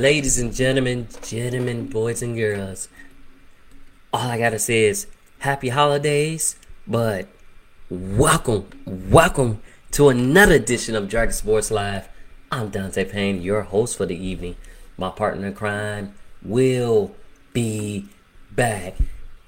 [0.00, 2.88] Ladies and gentlemen, gentlemen, boys and girls,
[4.14, 5.06] all I gotta say is
[5.40, 7.28] happy holidays, but
[7.90, 12.08] welcome, welcome to another edition of Dragon Sports Live.
[12.50, 14.56] I'm Dante Payne, your host for the evening.
[14.96, 17.14] My partner in crime will
[17.52, 18.08] be
[18.52, 18.94] back,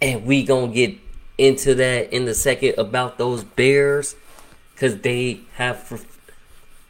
[0.02, 0.98] and we gonna get
[1.38, 4.16] into that in the second about those Bears,
[4.76, 6.04] cause they have,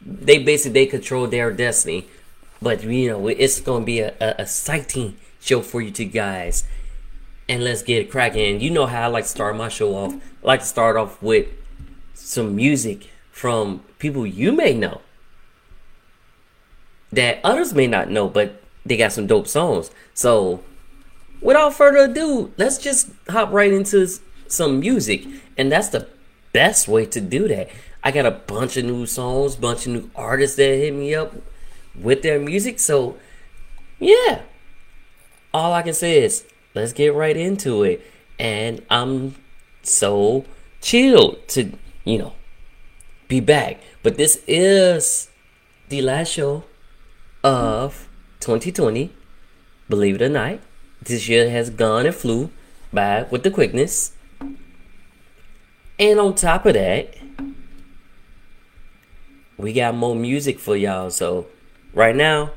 [0.01, 2.07] they basically they control their destiny
[2.63, 6.63] but you know, it's gonna be a, a, exciting show for you two guys.
[7.49, 8.61] And let's get cracking.
[8.61, 10.13] You know how I like to start my show off.
[10.13, 11.47] I like to start off with
[12.13, 15.01] some music from people you may know
[17.11, 19.91] that others may not know, but they got some dope songs.
[20.13, 20.63] So,
[21.41, 24.07] without further ado, let's just hop right into
[24.47, 25.25] some music,
[25.57, 26.07] and that's the
[26.53, 27.69] best way to do that.
[28.03, 31.33] I got a bunch of new songs, bunch of new artists that hit me up
[31.99, 32.79] with their music.
[32.79, 33.17] So,
[33.99, 34.41] yeah,
[35.53, 38.05] all I can say is let's get right into it.
[38.39, 39.35] And I'm
[39.83, 40.45] so
[40.81, 41.71] chilled to,
[42.03, 42.33] you know,
[43.27, 43.79] be back.
[44.01, 45.29] But this is
[45.89, 46.63] the last show
[47.43, 49.13] of 2020.
[49.89, 50.59] Believe it or not,
[51.01, 52.49] this year has gone and flew
[52.91, 54.13] by with the quickness.
[55.99, 57.15] And on top of that,
[59.57, 61.09] we got more music for y'all.
[61.11, 61.47] So
[61.93, 62.51] right now,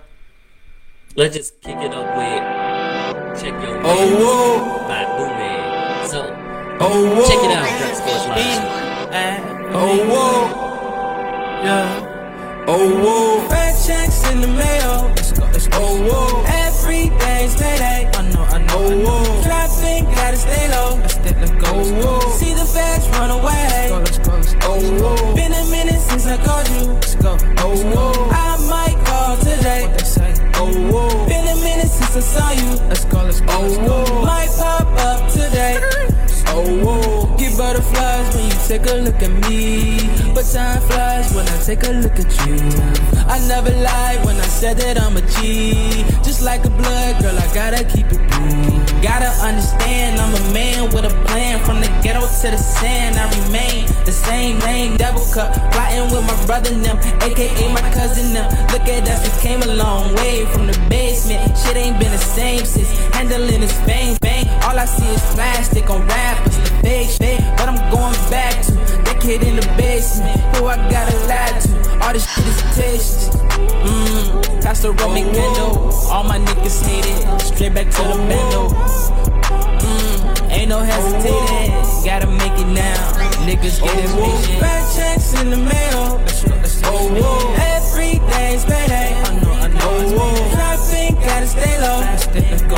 [1.14, 2.42] let's just kick it up with
[3.40, 4.88] Check Your Oh, whoa.
[4.88, 6.08] by Boomin.
[6.08, 6.20] So,
[6.80, 7.26] oh, whoa.
[7.28, 8.76] check it out, Dress Sports Live.
[9.74, 10.66] Oh, whoa.
[11.64, 12.64] Yeah.
[12.68, 13.48] Oh, whoa.
[13.48, 15.12] Red checks in the mail.
[15.16, 15.78] Let's go, let's go.
[15.80, 16.44] Oh, whoa.
[16.48, 18.10] Every day's payday.
[18.14, 18.74] I know, I know.
[18.74, 19.42] Oh, whoa.
[19.42, 20.96] Trapping, gotta stay low.
[20.96, 21.66] Let's, stay, let's go.
[21.66, 22.30] Oh, whoa.
[22.32, 23.90] See the feds run away.
[23.90, 24.60] Let's go, let's go, let's go.
[24.62, 25.34] Oh, whoa.
[25.34, 26.92] Been a minute since I called you.
[26.94, 27.36] Let's go.
[27.58, 28.35] Oh, whoa.
[32.16, 32.70] I saw you.
[32.88, 33.46] Let's go, let's go.
[33.50, 34.24] Oh, whoa.
[34.24, 35.78] Might pop up today.
[36.48, 37.36] Oh, whoa.
[37.36, 40.32] Get butterflies when you take a look at me.
[40.34, 42.56] But time flies when I take a look at you.
[43.28, 46.04] I never lied when I said that I'm a G.
[46.24, 48.95] Just like a blood girl, I gotta keep it cool.
[49.06, 51.64] Gotta understand I'm a man with a plan.
[51.64, 54.96] From the ghetto to the sand, I remain the same name.
[54.96, 58.50] Double cup, plotting with my brother them, aka my cousin them.
[58.72, 61.56] Look at us, we came a long way from the basement.
[61.56, 64.16] Shit ain't been the same since handling this fame.
[64.20, 67.40] Bang, all I see is plastic on rappers, the fake.
[67.56, 70.40] But I'm going back to kid in the basement.
[70.56, 72.04] Who I gotta lie to?
[72.04, 73.38] All this shit is tasty.
[73.86, 75.92] Mmm, that's the Roman candle.
[76.10, 77.40] All my niggas hate it.
[77.40, 78.68] Straight back to the bando.
[79.84, 81.72] Mm, ain't no hesitating.
[82.04, 83.12] Gotta make it now.
[83.46, 84.60] Niggas get impatient.
[84.60, 86.20] Bad checks in the mail.
[86.88, 87.54] Oh, whoa.
[87.74, 89.14] Every day's payday.
[89.14, 89.78] I know, I know.
[89.82, 90.54] Oh, whoa.
[90.54, 92.00] Trapping, gotta stay low.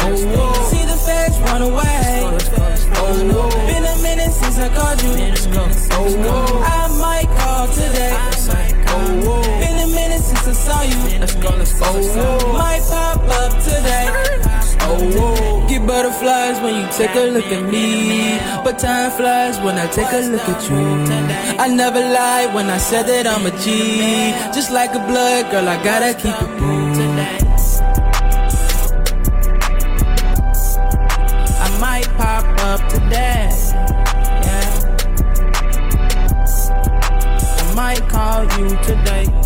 [0.01, 0.53] Oh, whoa.
[0.71, 2.23] See the feds run away.
[2.97, 3.67] Oh, whoa.
[3.67, 3.98] Been a
[6.17, 6.63] whoa.
[6.63, 8.15] I might call today.
[8.89, 9.43] Oh, whoa.
[9.61, 11.19] Been a minute since I saw you.
[11.21, 11.87] Let's go, let's go.
[11.87, 12.59] Oh, whoa.
[12.59, 14.07] Might pop up today.
[14.81, 15.69] Oh, whoa.
[15.69, 18.39] Get butterflies when you take a look at me.
[18.65, 21.59] But time flies when I take a look at you.
[21.59, 24.33] I never lied when I said that I'm a G.
[24.55, 26.88] Just like a blood girl, I gotta keep it cool.
[38.43, 39.38] You today.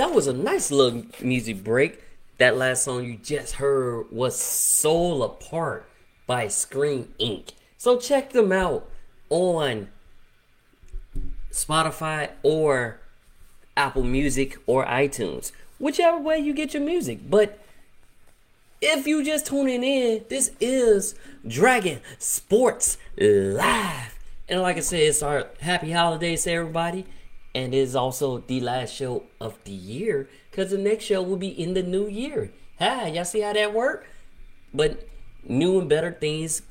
[0.00, 2.02] That was a nice little music break.
[2.38, 5.86] That last song you just heard was Soul Apart
[6.26, 7.50] by Screen Inc.
[7.76, 8.88] So check them out
[9.28, 9.90] on
[11.52, 12.98] Spotify or
[13.76, 17.28] Apple Music or iTunes, whichever way you get your music.
[17.28, 17.58] But
[18.80, 21.14] if you just tuning in, this is
[21.46, 24.18] Dragon Sports Live.
[24.48, 27.04] And like I said, it's our happy holidays to everybody.
[27.54, 31.36] And it is also the last show of the year because the next show will
[31.36, 32.52] be in the new year.
[32.78, 34.06] Hi, y'all see how that work?
[34.72, 35.08] But
[35.44, 36.62] new and better things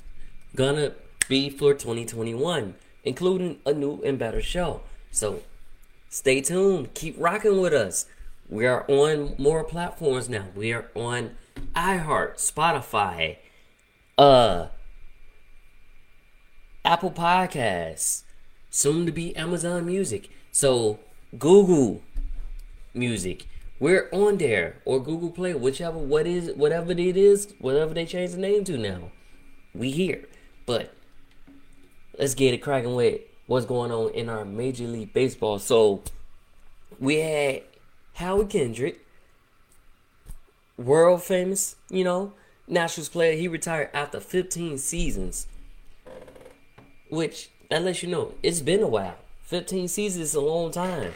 [0.56, 0.94] gonna
[1.28, 4.82] be for 2021, including a new and better show.
[5.12, 5.42] So
[6.10, 6.94] stay tuned.
[6.94, 8.06] Keep rocking with us.
[8.50, 10.46] We are on more platforms now.
[10.56, 11.38] We are on
[11.76, 13.38] iHeart, Spotify,
[14.18, 14.68] uh,
[16.84, 18.24] Apple Podcasts,
[18.72, 20.30] soon to be Amazon Music.
[20.52, 21.00] So
[21.38, 22.02] Google
[22.94, 23.46] Music.
[23.80, 28.32] We're on there or Google Play, whichever what is whatever it is, whatever they change
[28.32, 29.12] the name to now.
[29.74, 30.28] We here.
[30.66, 30.94] But
[32.18, 35.60] let's get it cracking with what's going on in our Major League Baseball.
[35.60, 36.04] So
[37.00, 37.64] we had
[38.16, 39.06] Howard Kendrick,
[40.78, 42.34] world famous, you know,
[42.68, 43.38] Nationals player.
[43.38, 45.48] He retired after 15 seasons,
[47.10, 49.16] which that lets you know it's been a while.
[49.50, 51.12] 15 seasons is a long time.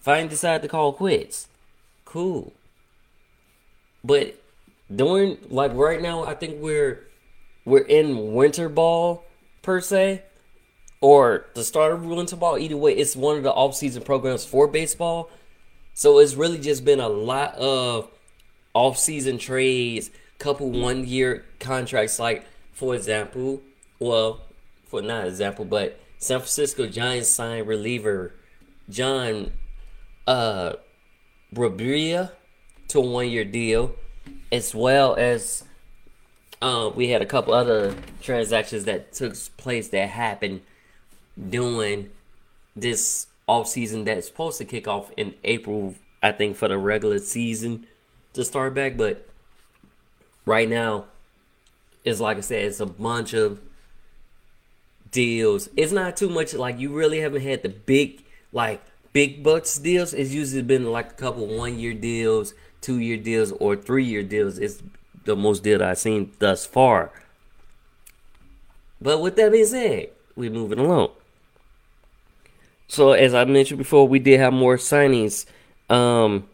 [0.00, 1.46] Fine, decide to call quits.
[2.04, 2.52] Cool.
[4.02, 4.42] But
[4.92, 7.06] during like right now, I think we're
[7.64, 9.24] we're in winter ball
[9.62, 10.24] per se,
[11.00, 12.58] or the start of winter ball.
[12.58, 15.30] Either way, it's one of the off season programs for baseball.
[15.94, 18.10] So it's really just been a lot of
[18.74, 20.10] off season trades,
[20.40, 22.18] couple one year contracts.
[22.18, 23.62] Like for example,
[24.00, 24.40] well,
[24.86, 28.34] for not example, but San Francisco Giants signed reliever
[28.88, 29.52] John
[30.26, 30.74] uh
[31.54, 32.32] Brebbia
[32.88, 33.94] to a one year deal,
[34.50, 35.64] as well as
[36.62, 40.62] uh, we had a couple other transactions that took place that happened
[41.48, 42.10] during
[42.74, 47.18] this off season that's supposed to kick off in April, I think, for the regular
[47.18, 47.86] season
[48.32, 48.96] to start back.
[48.96, 49.28] But
[50.44, 51.06] right now,
[52.04, 53.60] it's like I said, it's a bunch of
[55.16, 55.70] deals.
[55.78, 58.82] It's not too much like you really haven't had the big like
[59.14, 60.12] big bucks deals.
[60.12, 64.22] It's usually been like a couple one year deals, two year deals, or three year
[64.22, 64.58] deals.
[64.58, 64.82] It's
[65.24, 67.10] the most deal I've seen thus far.
[69.00, 71.12] But with that being said, we're moving along.
[72.86, 75.46] So as I mentioned before, we did have more signings.
[75.88, 76.46] Um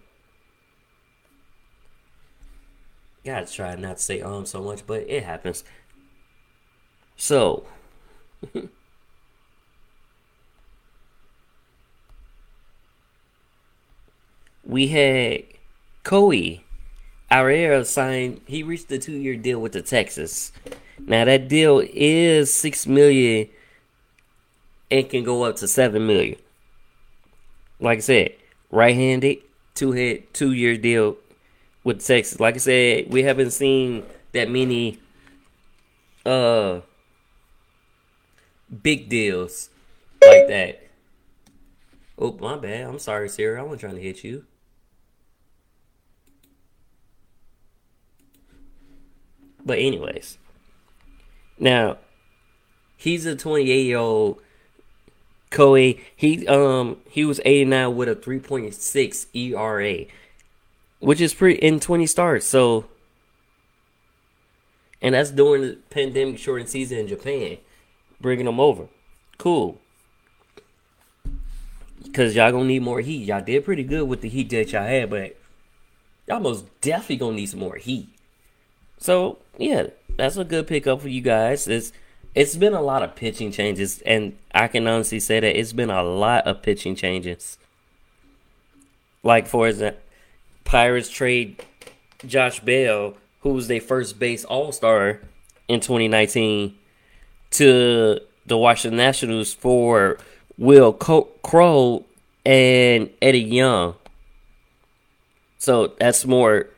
[3.24, 5.64] gotta try not to say um so much, but it happens.
[7.16, 7.66] So
[14.64, 15.44] we had
[16.04, 16.60] Kohei
[17.30, 18.40] Arihara signed.
[18.46, 20.52] He reached a two-year deal with the Texas.
[20.98, 23.48] Now that deal is six million.
[24.90, 26.38] It can go up to seven million.
[27.80, 28.34] Like I said,
[28.70, 29.38] right-handed,
[29.74, 31.16] two-head, two-year deal
[31.82, 32.38] with Texas.
[32.38, 34.98] Like I said, we haven't seen that many
[36.24, 36.80] uh
[38.82, 39.70] big deals
[40.24, 40.82] like that.
[42.18, 42.88] Oh, my bad.
[42.88, 43.60] I'm sorry, Sarah.
[43.60, 44.44] I wasn't trying to hit you.
[49.64, 50.38] But anyways,
[51.58, 51.98] now
[52.96, 54.40] he's a 28 year old
[55.50, 56.00] Kohei.
[56.16, 60.06] He um he was 89 with a 3.6 ERA,
[60.98, 62.46] which is pretty in 20 starts.
[62.46, 62.86] So,
[65.00, 67.58] and that's during the pandemic shortened season in Japan,
[68.22, 68.86] bringing them over.
[69.38, 69.78] Cool.
[72.12, 73.24] Cause y'all gonna need more heat.
[73.24, 75.36] Y'all did pretty good with the heat that y'all had, but
[76.26, 78.08] y'all most definitely gonna need some more heat.
[78.98, 81.68] So yeah, that's a good pickup for you guys.
[81.68, 81.92] It's
[82.34, 85.90] it's been a lot of pitching changes, and I can honestly say that it's been
[85.90, 87.58] a lot of pitching changes.
[89.22, 90.00] Like for example,
[90.64, 91.62] Pirates trade
[92.26, 95.20] Josh Bell, who was their first base All Star
[95.68, 96.76] in 2019,
[97.52, 100.18] to the Washington Nationals for
[100.58, 102.04] Wil Crowe
[102.44, 103.94] and Eddie Young.
[105.58, 106.68] So that's more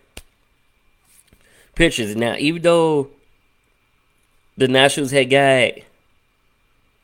[1.75, 2.15] pitchers.
[2.15, 3.11] Now, even though
[4.57, 5.73] the Nationals had got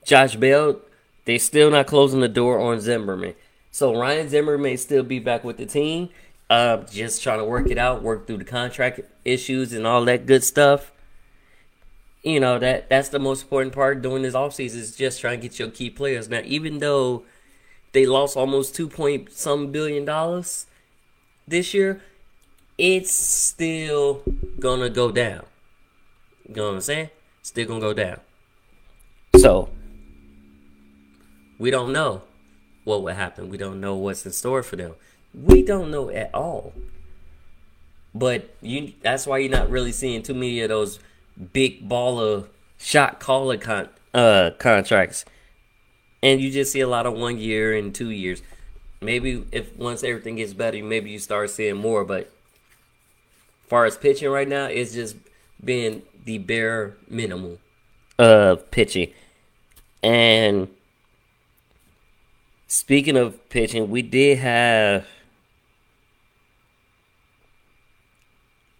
[0.04, 0.80] Josh Bell,
[1.24, 3.34] they still not closing the door on Zimmerman.
[3.70, 6.10] So Ryan Zimmerman may still be back with the team.
[6.48, 10.26] Uh, just trying to work it out, work through the contract issues and all that
[10.26, 10.90] good stuff.
[12.22, 15.48] You know that that's the most important part during this offseason is just trying to
[15.48, 16.28] get your key players.
[16.28, 17.24] Now, even though
[17.92, 20.66] they lost almost two point some billion dollars
[21.48, 22.02] this year,
[22.76, 24.22] it's still
[24.58, 25.44] gonna go down.
[26.48, 27.10] You know what I'm saying?
[27.42, 28.20] Still gonna go down.
[29.38, 29.70] So
[31.58, 32.22] we don't know
[32.84, 33.48] what would happen.
[33.48, 34.94] We don't know what's in store for them.
[35.32, 36.74] We don't know at all.
[38.14, 40.98] But you that's why you're not really seeing too many of those
[41.52, 45.24] big baller shot caller con, uh, contracts.
[46.22, 48.42] And you just see a lot of one year and two years.
[49.00, 52.04] Maybe if once everything gets better, maybe you start seeing more.
[52.04, 52.30] But
[53.66, 55.16] far as pitching right now, it's just
[55.64, 57.58] been the bare minimum
[58.18, 59.12] of pitching.
[60.02, 60.68] And
[62.66, 65.06] speaking of pitching, we did have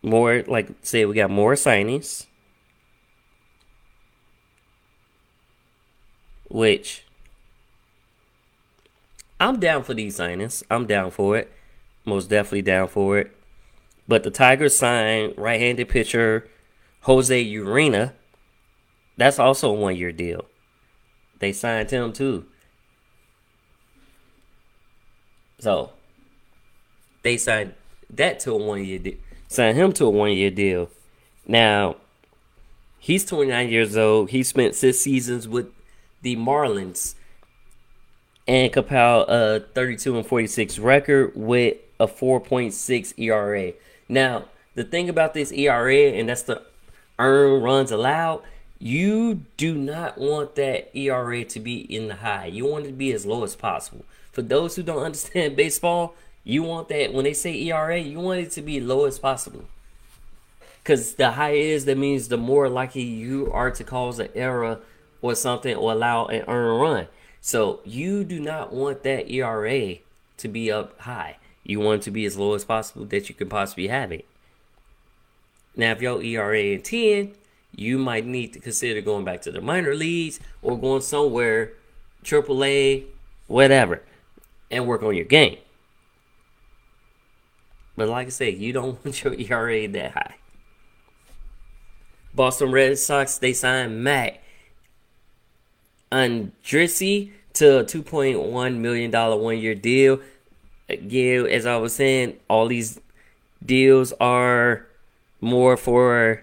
[0.03, 2.27] more, like, say, we got more signings.
[6.51, 7.05] Which
[9.39, 10.63] I'm down for these signings.
[10.71, 11.51] I'm down for it.
[12.05, 13.35] Most definitely down for it.
[14.07, 16.49] But the Tigers signed right-handed pitcher
[17.03, 18.13] Jose Urena.
[19.17, 20.45] That's also a one-year deal.
[21.39, 22.47] They signed him too.
[25.61, 25.93] So
[27.23, 27.75] they signed
[28.11, 29.17] that to a one-year deal.
[29.49, 30.91] Signed him to a one-year deal.
[31.47, 31.97] Now
[32.99, 34.31] he's 29 years old.
[34.31, 35.71] He spent six seasons with
[36.23, 37.15] the Marlins
[38.47, 43.73] and compiled a 32 and 46 record with a 4.6 ERA.
[44.09, 46.63] Now, the thing about this ERA, and that's the
[47.19, 48.43] earn runs allowed,
[48.79, 52.47] you do not want that ERA to be in the high.
[52.47, 54.05] You want it to be as low as possible.
[54.33, 58.41] For those who don't understand baseball, you want that when they say ERA, you want
[58.41, 59.65] it to be low as possible.
[60.83, 64.31] Because the higher it is, that means the more likely you are to cause an
[64.35, 64.81] error
[65.23, 67.07] or something or allow an earned run.
[67.41, 69.97] So you do not want that ERA
[70.37, 71.37] to be up high.
[71.65, 74.27] You want it to be as low as possible that you can possibly have it.
[75.77, 77.33] Now, if your ERA is 10,
[77.75, 81.73] you might need to consider going back to the minor leagues or going somewhere,
[82.25, 83.05] AAA,
[83.47, 84.03] whatever,
[84.71, 85.59] and work on your game.
[87.97, 90.35] But like I said, you don't want your ERA that high.
[92.35, 94.40] Boston Red Sox, they signed Matt
[96.13, 100.21] Andriese to a $2.1 million one year deal.
[100.89, 103.01] Again, as I was saying, all these
[103.65, 104.87] deals are
[105.41, 106.43] more for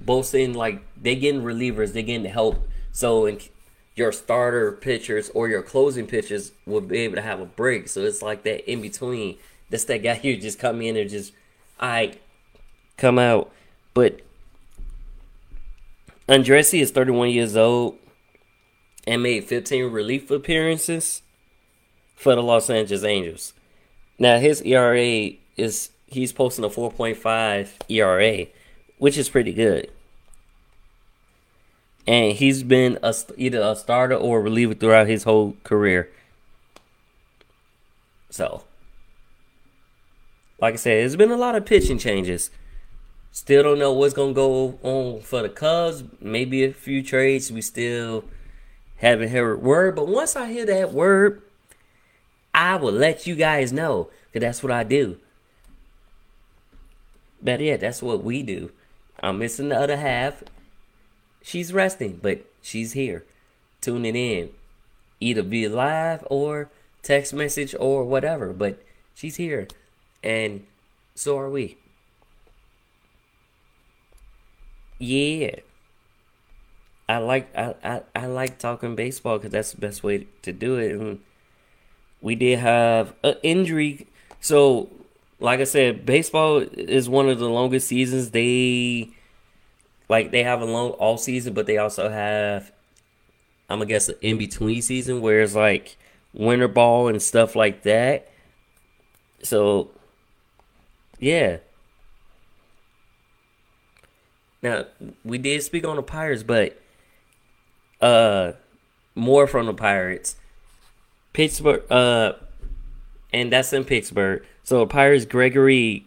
[0.00, 2.68] both in like they getting relievers, they getting help.
[2.92, 3.40] So in
[3.94, 7.88] your starter pitchers or your closing pitchers will be able to have a break.
[7.88, 9.38] So it's like that in between.
[9.70, 11.32] That's that guy here just come in and just
[11.80, 12.18] I
[12.96, 13.50] come out.
[13.94, 14.20] But
[16.28, 17.98] Andriese is 31 years old
[19.06, 21.22] and made 15 relief appearances
[22.16, 23.52] for the Los Angeles Angels.
[24.18, 28.46] Now his ERA is he's posting a 4.5 ERA,
[28.98, 29.90] which is pretty good.
[32.06, 36.10] And he's been a, either a starter or a reliever throughout his whole career.
[38.30, 38.64] So,
[40.60, 42.50] like I said, there's been a lot of pitching changes.
[43.34, 46.04] Still don't know what's gonna go on for the Cubs.
[46.20, 47.50] Maybe a few trades.
[47.50, 48.22] We still
[48.98, 49.96] haven't heard word.
[49.96, 51.42] But once I hear that word,
[52.54, 54.04] I will let you guys know.
[54.32, 55.18] Cause that's what I do.
[57.42, 58.70] But yeah, that's what we do.
[59.18, 60.44] I'm missing the other half.
[61.42, 63.24] She's resting, but she's here,
[63.80, 64.50] tuning in,
[65.18, 66.70] either be live or
[67.02, 68.52] text message or whatever.
[68.52, 68.80] But
[69.12, 69.66] she's here,
[70.22, 70.64] and
[71.16, 71.78] so are we.
[74.98, 75.56] Yeah.
[77.08, 80.76] I like I, I, I like talking baseball because that's the best way to do
[80.76, 80.92] it.
[80.92, 81.20] And
[82.20, 84.06] we did have an injury,
[84.40, 84.88] so
[85.38, 88.30] like I said, baseball is one of the longest seasons.
[88.30, 89.10] They
[90.08, 92.72] like they have a long all season, but they also have
[93.68, 95.96] I'm gonna guess an in between season where it's like
[96.32, 98.30] winter ball and stuff like that.
[99.42, 99.90] So
[101.18, 101.58] yeah.
[104.64, 104.86] Now
[105.22, 106.80] we did speak on the Pirates, but
[108.00, 108.52] uh
[109.14, 110.36] more from the Pirates.
[111.34, 112.32] Pittsburgh uh
[113.30, 114.42] and that's in Pittsburgh.
[114.62, 116.06] So Pirates Gregory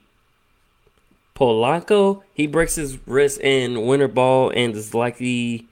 [1.36, 5.68] Polanco, he breaks his wrist in winter ball and is likely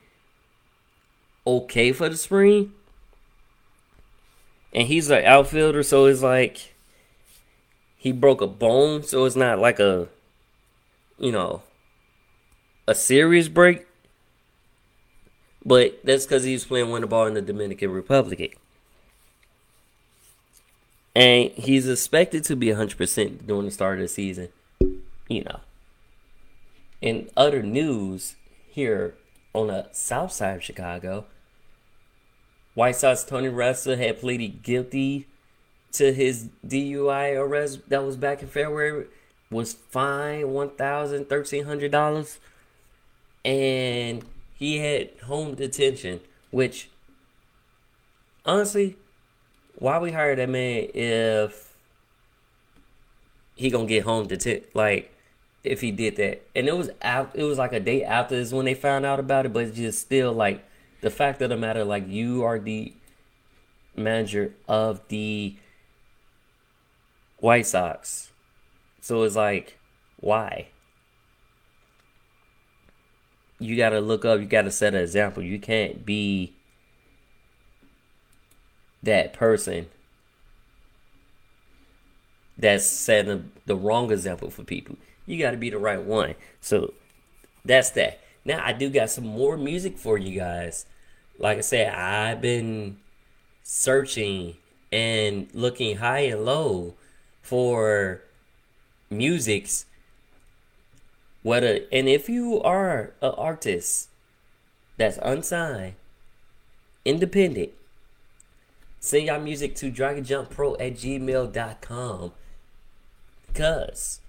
[1.47, 2.71] okay for the spring.
[4.75, 6.75] And he's an outfielder, so it's like
[7.97, 10.07] he broke a bone, so it's not like a
[11.17, 11.63] you know
[12.87, 13.87] a serious break,
[15.65, 18.57] but that's because he was playing winter ball in the Dominican Republic.
[21.15, 24.49] And he's expected to be 100% during the start of the season.
[25.27, 25.61] You know.
[27.01, 28.35] In other news
[28.69, 29.15] here
[29.53, 31.25] on the south side of Chicago,
[32.73, 35.27] White Sox Tony La Russa had pleaded guilty
[35.93, 39.05] to his DUI arrest that was back in February,
[39.49, 42.37] was fined $1,300
[43.45, 46.19] and he had home detention.
[46.51, 46.89] Which,
[48.45, 48.97] honestly,
[49.75, 51.75] why we hire that man if
[53.55, 54.67] he gonna get home detention?
[54.73, 55.13] Like,
[55.63, 58.53] if he did that, and it was out, it was like a day after is
[58.53, 60.65] when they found out about it, but it's just still like
[61.01, 62.93] the fact of the matter, like you are the
[63.95, 65.55] manager of the
[67.37, 68.31] White Sox.
[69.01, 69.77] So it's like,
[70.19, 70.69] why?
[73.65, 75.43] You got to look up, you got to set an example.
[75.43, 76.53] You can't be
[79.03, 79.87] that person
[82.57, 84.97] that's setting the wrong example for people.
[85.25, 86.35] You got to be the right one.
[86.61, 86.93] So
[87.63, 88.19] that's that.
[88.43, 90.85] Now I do got some more music for you guys.
[91.39, 92.97] Like I said, I've been
[93.63, 94.55] searching
[94.91, 96.93] and looking high and low
[97.41, 98.21] for
[99.09, 99.85] musics
[101.45, 104.09] whether and if you are an artist
[104.97, 105.93] that's unsigned
[107.05, 107.69] independent
[108.99, 112.31] send your music to dragonjumppro at gmail.com
[113.45, 114.21] because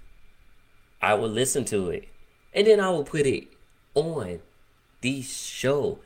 [1.00, 2.07] i will listen to it
[2.52, 3.48] and then i will put it
[3.94, 4.38] on
[5.00, 5.98] the show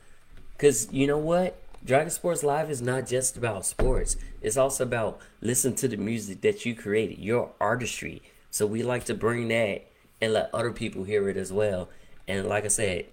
[0.53, 4.15] because you know what Dragon Sports Live is not just about sports.
[4.39, 8.21] It's also about listen to the music that you created, your artistry.
[8.51, 9.90] So we like to bring that
[10.21, 11.89] and let other people hear it as well.
[12.27, 13.05] And like I said,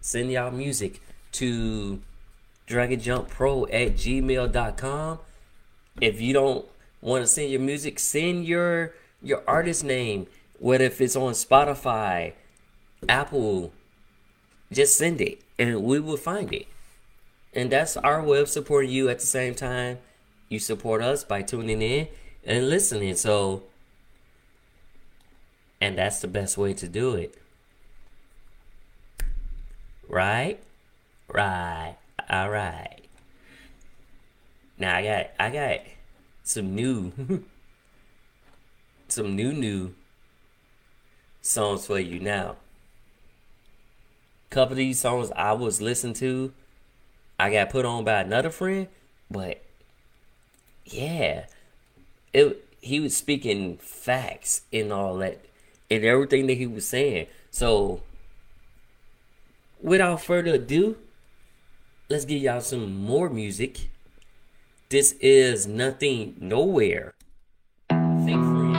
[0.00, 1.00] send y'all music
[1.32, 2.00] to
[2.68, 5.18] dragonjumppro at gmail.com.
[6.00, 6.66] If you don't
[7.00, 10.26] want to send your music, send your your artist name,
[10.58, 12.32] whether if it's on Spotify,
[13.08, 13.72] Apple,
[14.70, 16.66] just send it and we will find it.
[17.54, 19.98] And that's our way of supporting you at the same time.
[20.48, 22.08] You support us by tuning in
[22.44, 23.14] and listening.
[23.14, 23.62] So,
[25.84, 27.34] and that's the best way to do it.
[30.08, 30.58] Right?
[31.28, 31.98] Right.
[32.30, 33.02] All right.
[34.78, 35.80] Now I got I got
[36.42, 37.12] some new
[39.08, 39.94] some new new
[41.42, 42.56] songs for you now.
[44.48, 46.54] Couple of these songs I was listening to
[47.38, 48.88] I got put on by another friend,
[49.30, 49.62] but
[50.86, 51.44] yeah,
[52.32, 55.44] it he was speaking facts in all that
[55.90, 57.26] and everything that he was saying.
[57.50, 58.00] So
[59.80, 60.96] without further ado,
[62.08, 63.90] let's give y'all some more music.
[64.88, 67.14] This is nothing nowhere.
[67.88, 68.72] Think free.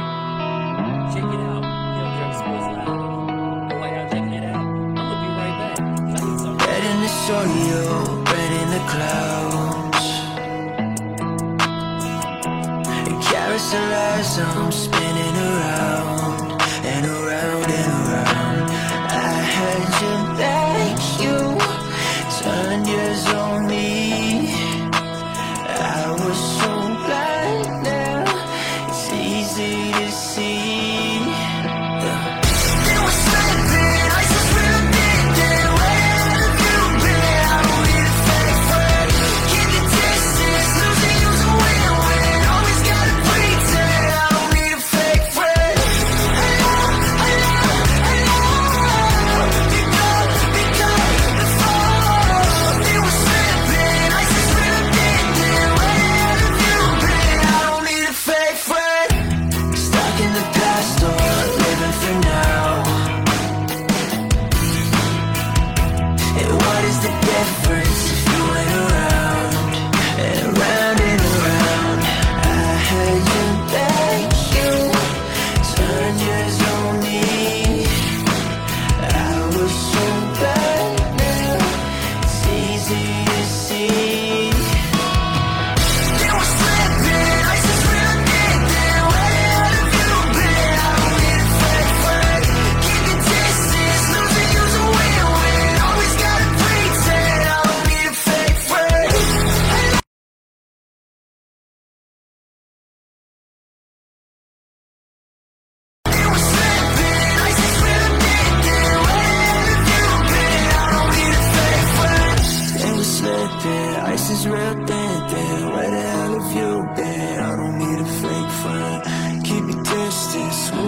[1.13, 1.63] Check it out.
[1.95, 2.87] Yo, Drug Sports Live.
[3.71, 5.79] And while y'all checking it out, I'm gonna be right back.
[5.79, 5.81] I
[6.25, 10.05] need some- Red in the clouds.
[13.07, 15.14] And carousel as I'm um, spinning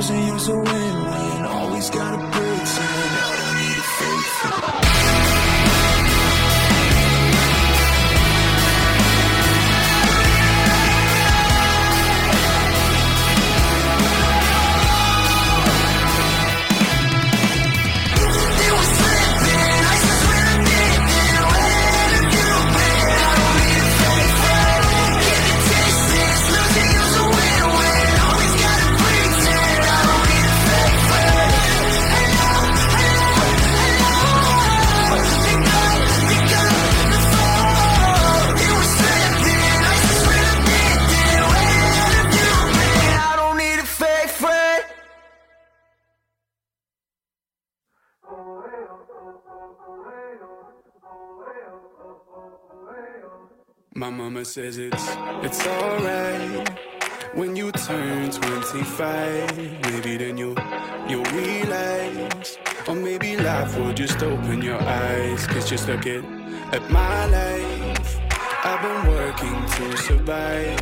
[0.07, 0.17] distance.
[0.17, 0.86] Losing you's a
[53.97, 55.07] My mama says it's
[55.41, 56.69] it's alright
[57.33, 59.57] when you turn 25.
[59.57, 60.55] Maybe then you
[61.09, 65.47] you'll realize, or maybe life will just open your eyes.
[65.47, 66.23] Cause just looking
[66.73, 68.19] at my life,
[68.63, 70.79] I've been working to survive.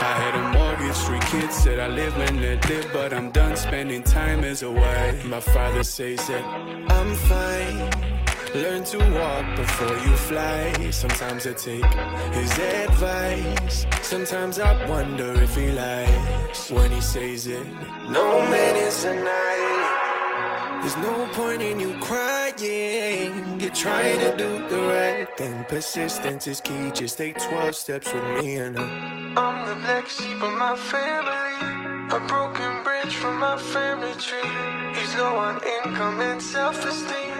[0.00, 3.56] I had a mortgage, three kids said I live and let live, but I'm done
[3.56, 5.22] spending time as a wife.
[5.26, 6.42] My father says that
[6.90, 8.23] I'm fine.
[8.54, 10.72] Learn to walk before you fly.
[10.92, 11.84] Sometimes I take
[12.32, 13.84] his advice.
[14.00, 17.66] Sometimes I wonder if he lies when he says it.
[18.08, 20.82] No man is an island.
[20.82, 23.58] There's no point in you crying.
[23.60, 25.64] You're trying to do the right thing.
[25.64, 26.92] Persistence is key.
[26.92, 29.36] Just take 12 steps with me and I'm.
[29.36, 32.14] I'm the black sheep of my family.
[32.14, 34.48] A broken branch from my family tree.
[34.94, 37.33] He's low on income and self-esteem.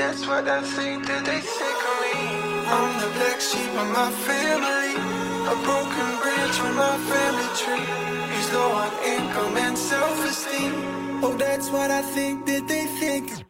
[0.00, 2.16] That's what I think that they think of me.
[2.72, 4.96] I'm the black sheep of my family.
[5.44, 8.34] A broken branch from my family tree.
[8.34, 11.22] He's low on income and self-esteem.
[11.22, 13.44] Oh, that's what I think that they think.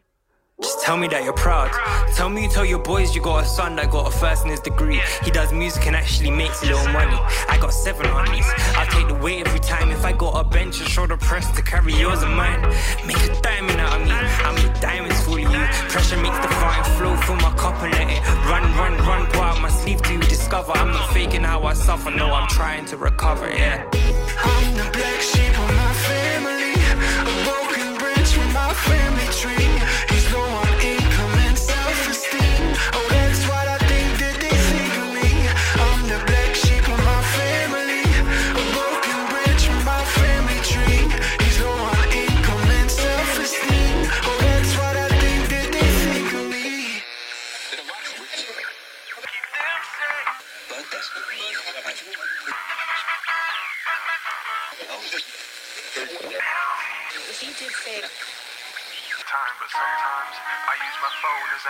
[0.61, 1.71] Just tell me that you're proud.
[2.15, 4.51] Tell me you tell your boys you got a son that got a first in
[4.51, 5.01] his degree.
[5.23, 7.17] He does music and actually makes a little money.
[7.47, 8.45] I got seven honeys.
[8.75, 11.63] I'll take the weight every time if I got a bench and shoulder press to
[11.63, 12.61] carry yours and mine.
[13.07, 14.13] Make a diamond out of me.
[14.13, 15.40] I make diamonds for you.
[15.89, 19.25] Pressure makes the fire flow through my cup and let it run, run, run.
[19.31, 22.11] Pour out my sleeve you discover I'm not faking how I suffer.
[22.11, 23.49] No, I'm trying to recover.
[23.49, 23.83] Yeah.
[24.43, 26.73] I'm the black sheep of my family.
[27.29, 30.10] A broken branch from my family tree.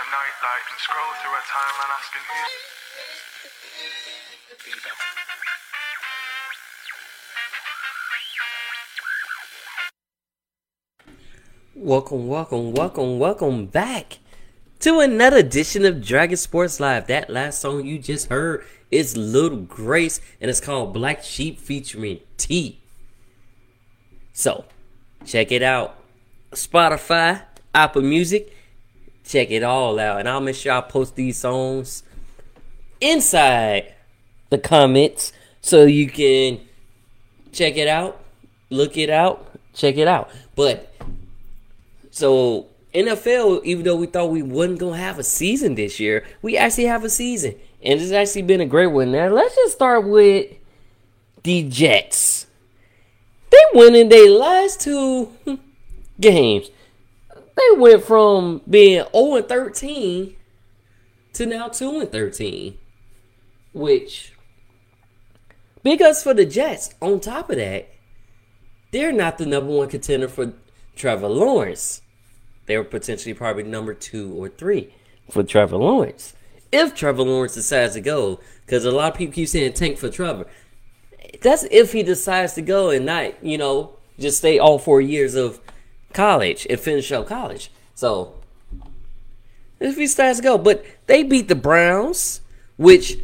[0.02, 2.40] Phone as a and scroll through a timeline asking who.
[11.74, 14.18] Welcome, welcome, welcome, welcome back
[14.80, 17.06] to another edition of Dragon Sports Live.
[17.06, 22.20] That last song you just heard is Little Grace, and it's called Black Sheep featuring
[22.36, 22.80] T.
[24.32, 24.64] So,
[25.24, 25.96] check it out.
[26.52, 27.42] Spotify,
[27.74, 28.54] Apple Music,
[29.24, 30.20] check it all out.
[30.20, 32.02] And I'll make sure I post these songs
[33.00, 33.94] inside
[34.50, 36.60] the comments so you can
[37.52, 38.22] check it out,
[38.70, 40.30] look it out, check it out.
[40.54, 40.94] But
[42.10, 46.56] so NFL, even though we thought we wasn't gonna have a season this year, we
[46.56, 49.12] actually have a season, and it's actually been a great one.
[49.12, 50.50] Now let's just start with
[51.42, 52.46] the Jets.
[53.50, 55.32] They winning their last two
[56.20, 56.70] games.
[57.56, 60.36] They went from being 0 and 13
[61.34, 62.78] to now 2 and 13,
[63.72, 64.32] which
[65.82, 67.88] because for the Jets, on top of that,
[68.92, 70.52] they're not the number one contender for
[70.94, 72.02] Trevor Lawrence.
[72.66, 74.94] They were potentially probably number two or three
[75.30, 76.34] for Trevor Lawrence.
[76.70, 80.08] If Trevor Lawrence decides to go, because a lot of people keep saying tank for
[80.08, 80.46] Trevor.
[81.42, 85.34] That's if he decides to go and not, you know, just stay all four years
[85.34, 85.61] of
[86.12, 87.70] college and finish up college.
[87.94, 88.34] So,
[89.80, 90.58] if he decides to go.
[90.58, 92.40] But they beat the Browns,
[92.76, 93.18] which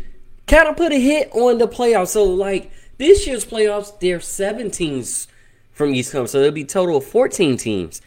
[0.47, 2.09] kind of put a hit on the playoffs.
[2.09, 5.29] So, like, this year's playoffs, they're seven teams
[5.73, 6.33] from East Coast.
[6.33, 8.01] So, it'll be total of 14 teams.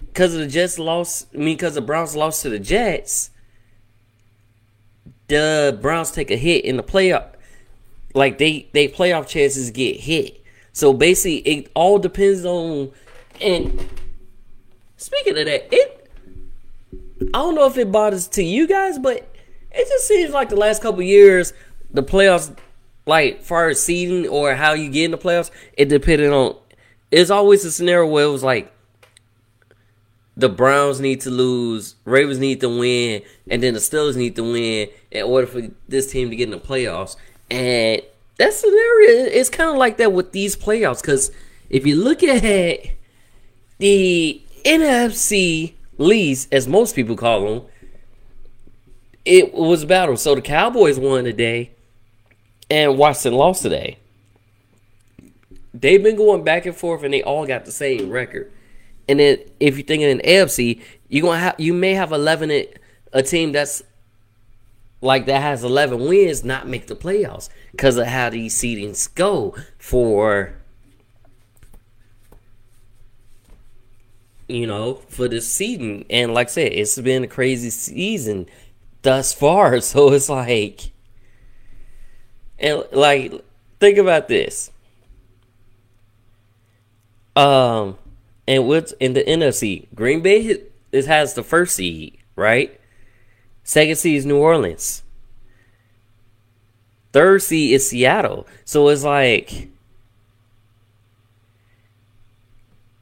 [0.00, 3.30] Because of the Jets lost, I mean, because the Browns lost to the Jets,
[5.30, 7.28] the Browns take a hit in the playoff,
[8.14, 10.44] like they they playoff chances get hit.
[10.72, 12.90] So basically, it all depends on.
[13.40, 13.88] And
[14.96, 16.00] speaking of that, it
[17.34, 19.28] I don't know if it bothers to you guys, but
[19.70, 21.52] it just seems like the last couple years
[21.92, 22.56] the playoffs,
[23.06, 26.56] like far as seeding or how you get in the playoffs, it depended on.
[27.10, 28.72] It's always a scenario where it was like
[30.36, 34.42] the Browns need to lose, Ravens need to win, and then the Steelers need to
[34.42, 37.16] win in order for this team to get in the playoffs.
[37.50, 38.00] And
[38.38, 41.30] that scenario is kind of like that with these playoffs because
[41.68, 42.99] if you look at
[43.80, 47.66] the NFC least, as most people call them,
[49.24, 50.16] it was a battle.
[50.16, 51.70] So the Cowboys won today,
[52.70, 53.98] and Washington lost today.
[55.72, 58.52] They've been going back and forth, and they all got the same record.
[59.08, 62.50] And then if you're thinking in AFC, you're gonna have you may have eleven
[63.12, 63.82] a team that's
[65.00, 69.56] like that has eleven wins not make the playoffs because of how these seedings go
[69.78, 70.59] for
[74.50, 76.04] you know for the season.
[76.10, 78.46] And like I said, it's been a crazy season
[79.02, 79.80] thus far.
[79.80, 80.90] So it's like
[82.58, 83.32] and like
[83.78, 84.70] think about this.
[87.36, 87.96] Um
[88.46, 89.86] and what's in the NFC?
[89.94, 90.58] Green Bay
[90.92, 92.78] it has the first seed, right?
[93.62, 95.02] Second seed is New Orleans.
[97.12, 98.46] Third seed is Seattle.
[98.64, 99.68] So it's like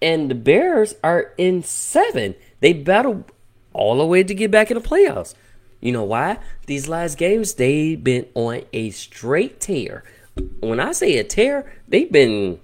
[0.01, 2.35] and the Bears are in seven.
[2.61, 3.25] They battle
[3.73, 5.35] all the way to get back in the playoffs.
[5.81, 6.39] You know why?
[6.67, 10.03] These last games they've been on a straight tear.
[10.61, 12.61] When I say a tear, they've been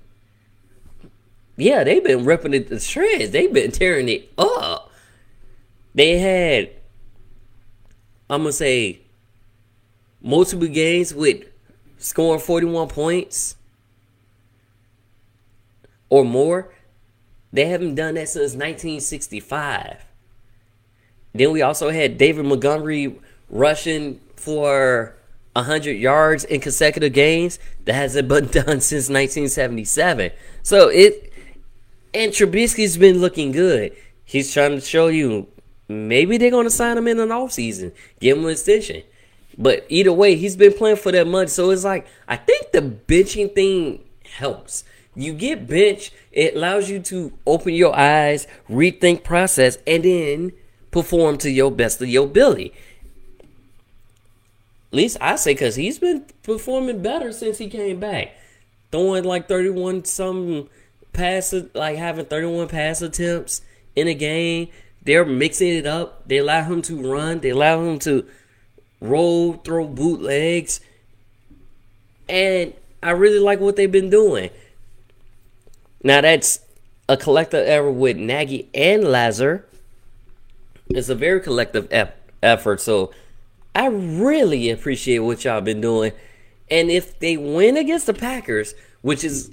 [1.56, 3.30] yeah, they've been ripping it to shreds.
[3.30, 4.90] They've been tearing it up.
[5.94, 6.70] They had,
[8.28, 9.00] I'm gonna say,
[10.20, 11.44] multiple games with
[11.98, 13.54] scoring 41 points
[16.08, 16.73] or more.
[17.54, 20.04] They haven't done that since 1965.
[21.32, 23.16] Then we also had David Montgomery
[23.48, 25.14] rushing for
[25.52, 27.60] 100 yards in consecutive games.
[27.84, 30.32] That hasn't been done since 1977.
[30.64, 31.32] So it
[32.12, 33.96] and Trubisky's been looking good.
[34.24, 35.46] He's trying to show you
[35.88, 39.04] maybe they're going to sign him in an offseason, give him an extension.
[39.56, 41.50] But either way, he's been playing for that much.
[41.50, 44.82] So it's like, I think the benching thing helps.
[45.16, 50.52] You get bench, it allows you to open your eyes, rethink process, and then
[50.90, 52.72] perform to your best of your ability.
[54.92, 58.36] At least I say because he's been performing better since he came back.
[58.92, 60.68] Throwing like 31 some
[61.12, 63.62] pass like having 31 pass attempts
[63.96, 64.68] in a game.
[65.02, 66.28] They're mixing it up.
[66.28, 67.40] They allow him to run.
[67.40, 68.24] They allow him to
[69.00, 70.80] roll, throw bootlegs.
[72.28, 72.72] And
[73.02, 74.50] I really like what they've been doing.
[76.04, 76.60] Now that's
[77.08, 79.64] a collective effort with Nagy and Lazor.
[80.90, 81.88] It's a very collective
[82.42, 82.80] effort.
[82.80, 83.12] So
[83.74, 86.12] I really appreciate what y'all been doing.
[86.70, 89.50] And if they win against the Packers, which is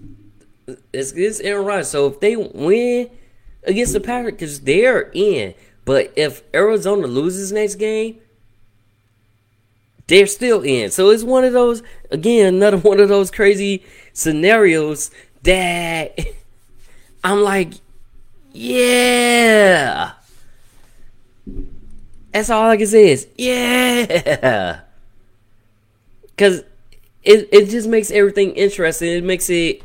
[0.94, 1.84] it's against Aaron.
[1.84, 3.10] So if they win
[3.64, 5.54] against the Packers, they're in.
[5.86, 8.20] But if Arizona loses next game,
[10.08, 10.92] they're still in.
[10.92, 13.84] So it's one of those again, another one of those crazy
[14.14, 15.12] scenarios
[15.44, 16.20] that
[17.24, 17.74] I'm like,
[18.52, 20.14] yeah.
[22.34, 24.82] That's all I can say is yeah.
[26.38, 26.64] Cause
[27.24, 29.10] it it just makes everything interesting.
[29.10, 29.82] It makes it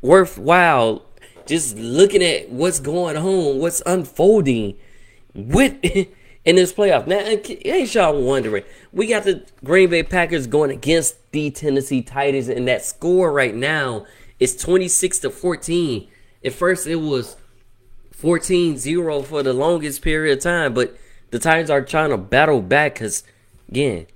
[0.00, 1.04] worthwhile
[1.46, 4.76] just looking at what's going on, what's unfolding
[5.34, 5.74] with
[6.44, 7.06] in this playoff.
[7.06, 8.64] Now, ain't y'all wondering?
[8.92, 13.54] We got the Green Bay Packers going against the Tennessee Titans, and that score right
[13.54, 14.06] now
[14.38, 16.08] is 26 to 14.
[16.44, 17.36] At first, it was
[18.12, 20.96] 14 0 for the longest period of time, but
[21.30, 23.22] the Titans are trying to battle back because,
[23.68, 24.06] again,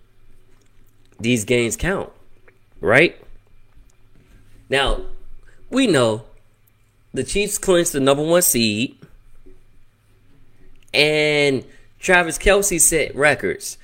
[1.20, 2.10] these games count,
[2.80, 3.16] right?
[4.68, 5.02] Now,
[5.70, 6.24] we know
[7.12, 8.96] the Chiefs clinched the number one seed,
[10.94, 11.64] and
[11.98, 13.78] Travis Kelce set records.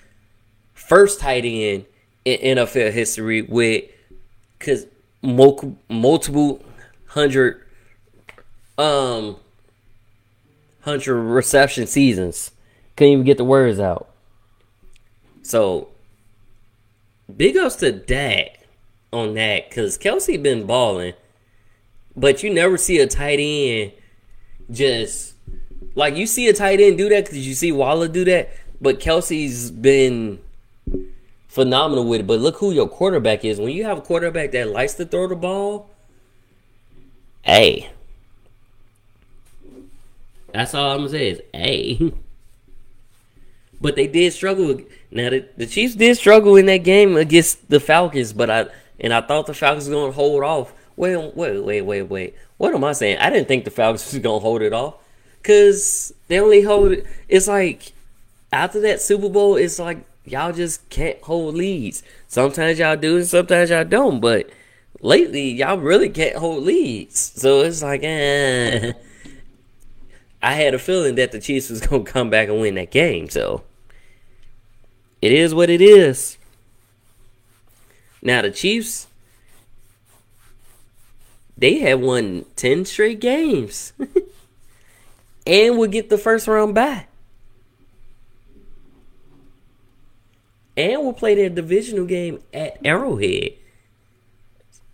[0.74, 1.84] First tight end
[2.24, 3.84] in NFL history with
[4.58, 4.86] cause
[5.22, 6.62] multiple
[7.06, 7.64] hundred
[8.78, 9.36] um
[10.82, 12.52] hundred reception seasons.
[12.96, 14.08] Couldn't even get the words out.
[15.42, 15.88] So
[17.34, 18.66] big ups to Dak
[19.12, 21.14] on that because Kelce been balling.
[22.16, 23.92] But you never see a tight end
[24.70, 25.34] just
[25.94, 28.50] like you see a tight end do that because you see Waller do that.
[28.80, 30.38] But Kelce's been
[31.48, 32.26] phenomenal with it.
[32.26, 33.58] But look who your quarterback is.
[33.58, 35.90] When you have a quarterback that likes to throw the ball,
[37.42, 37.90] hey,
[40.52, 42.12] that's all I'm gonna say is a.
[43.80, 44.80] But they did struggle.
[45.10, 48.66] Now the, the Chiefs did struggle in that game against the Falcons, but I
[48.98, 50.72] and I thought the Falcons were gonna hold off.
[50.96, 52.34] Wait, wait, wait, wait, wait.
[52.56, 53.18] What am I saying?
[53.18, 54.96] I didn't think the Falcons was gonna hold it off
[55.40, 57.06] because they only hold it.
[57.28, 57.92] It's like
[58.52, 62.02] after that Super Bowl, it's like y'all just can't hold leads.
[62.26, 64.20] Sometimes y'all do, and sometimes y'all don't.
[64.20, 64.50] But
[65.00, 67.18] lately, y'all really can't hold leads.
[67.18, 68.92] So it's like, eh.
[70.42, 73.28] I had a feeling that the Chiefs was gonna come back and win that game.
[73.28, 73.62] So
[75.20, 76.38] it is what it is.
[78.22, 79.06] Now the Chiefs,
[81.56, 83.92] they have won ten straight games,
[85.46, 87.08] and will get the first round back.
[90.78, 93.54] and we'll play their divisional game at Arrowhead.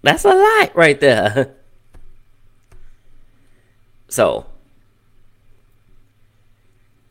[0.01, 1.55] That's a lot right there.
[4.07, 4.47] So,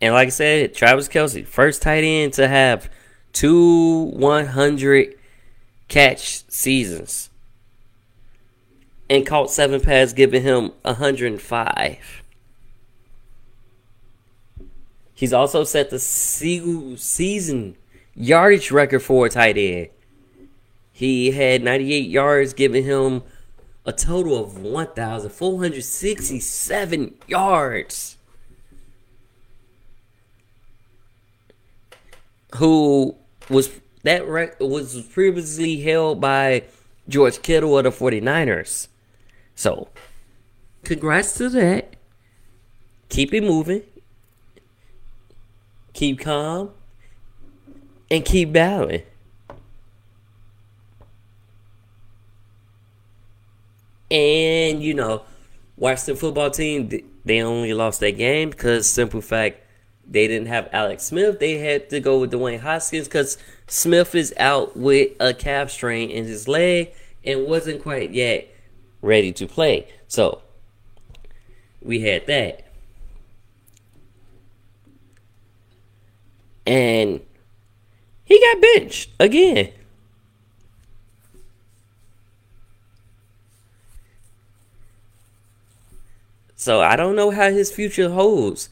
[0.03, 2.89] and like I said, Travis Kelce, first tight end to have
[3.31, 5.17] two 100
[5.87, 7.29] catch seasons
[9.09, 12.23] and caught seven passes, giving him 105.
[15.13, 17.77] He's also set the season
[18.13, 19.87] yardage record for a tight end.
[20.91, 23.23] He had 98 yards, giving him
[23.85, 28.17] a total of 1,467 yards.
[32.57, 33.15] Who
[33.49, 33.69] was
[34.03, 36.63] that rec- was previously held by
[37.07, 38.87] George Kittle of the 49ers.
[39.55, 39.89] So,
[40.83, 41.95] congrats to that.
[43.09, 43.83] Keep it moving.
[45.93, 46.71] Keep calm
[48.09, 49.03] and keep battling.
[54.09, 55.23] And you know,
[55.77, 56.89] Washington football team
[57.25, 59.62] they only lost that game because simple fact
[60.07, 61.39] they didn't have Alex Smith.
[61.39, 63.37] They had to go with Dwayne Haskins because
[63.67, 66.93] Smith is out with a calf strain in his leg
[67.25, 68.47] and wasn't quite yet
[69.01, 69.87] ready to play.
[70.07, 70.41] So
[71.81, 72.65] we had that.
[76.65, 77.21] And
[78.23, 79.71] he got benched again.
[86.55, 88.69] So I don't know how his future holds.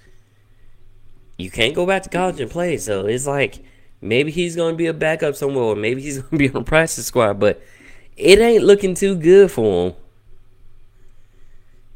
[1.41, 3.63] You can't go back to college and play, so it's like
[3.99, 7.05] maybe he's gonna be a backup somewhere, or maybe he's gonna be on the practice
[7.05, 7.61] squad, but
[8.15, 9.95] it ain't looking too good for him.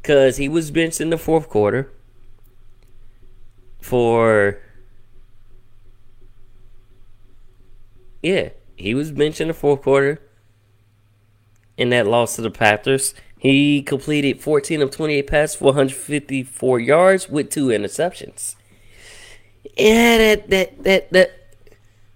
[0.02, 1.92] Cause he was benched in the fourth quarter
[3.80, 4.58] for
[8.22, 10.20] Yeah, he was benched in the fourth quarter
[11.76, 13.14] in that loss to the Panthers.
[13.38, 18.56] He completed 14 of 28 passes for 154 yards with two interceptions.
[19.76, 21.28] Yeah, that that that that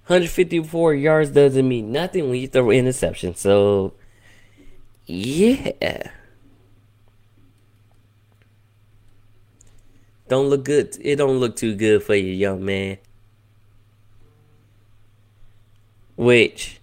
[0.07, 3.35] 154 yards doesn't mean nothing when you throw an interception.
[3.35, 3.93] So,
[5.07, 6.11] yeah.
[10.29, 10.97] Don't look good.
[11.01, 12.99] It don't look too good for you, young man.
[16.21, 16.81] which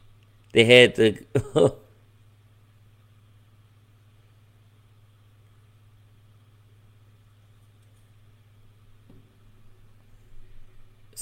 [0.54, 1.16] they had to.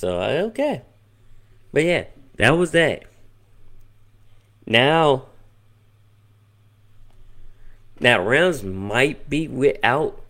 [0.05, 0.83] so okay,
[1.73, 2.03] but yeah,
[2.37, 3.05] that was that.
[4.67, 5.25] Now,
[7.99, 10.21] now Rams might be without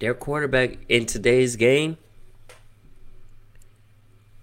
[0.00, 1.96] their quarterback in today's game.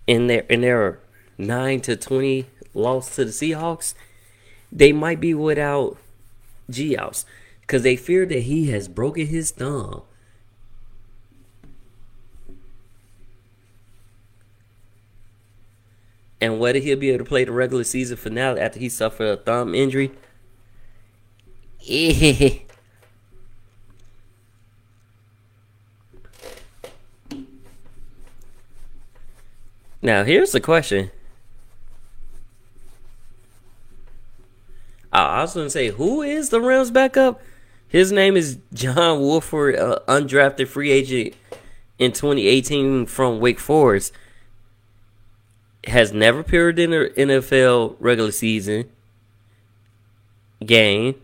[0.08, 1.00] In their in their
[1.38, 3.96] 9 to 20 loss to the Seahawks,
[4.72, 5.98] they might be without
[6.72, 7.26] Gio's
[7.60, 10.04] because they fear that he has broken his thumb.
[16.42, 19.38] And whether he'll be able to play the regular season finale after he suffered a
[19.38, 20.12] thumb injury,
[30.02, 31.12] Now, here's the question.
[35.14, 37.42] I was going to say, who is the Rams backup?
[37.88, 41.36] His name is John Wolford, uh, undrafted free agent
[42.00, 44.14] in 2018 from Wake Forest.
[45.86, 48.90] Has never appeared in an NFL regular season
[50.66, 51.16] game.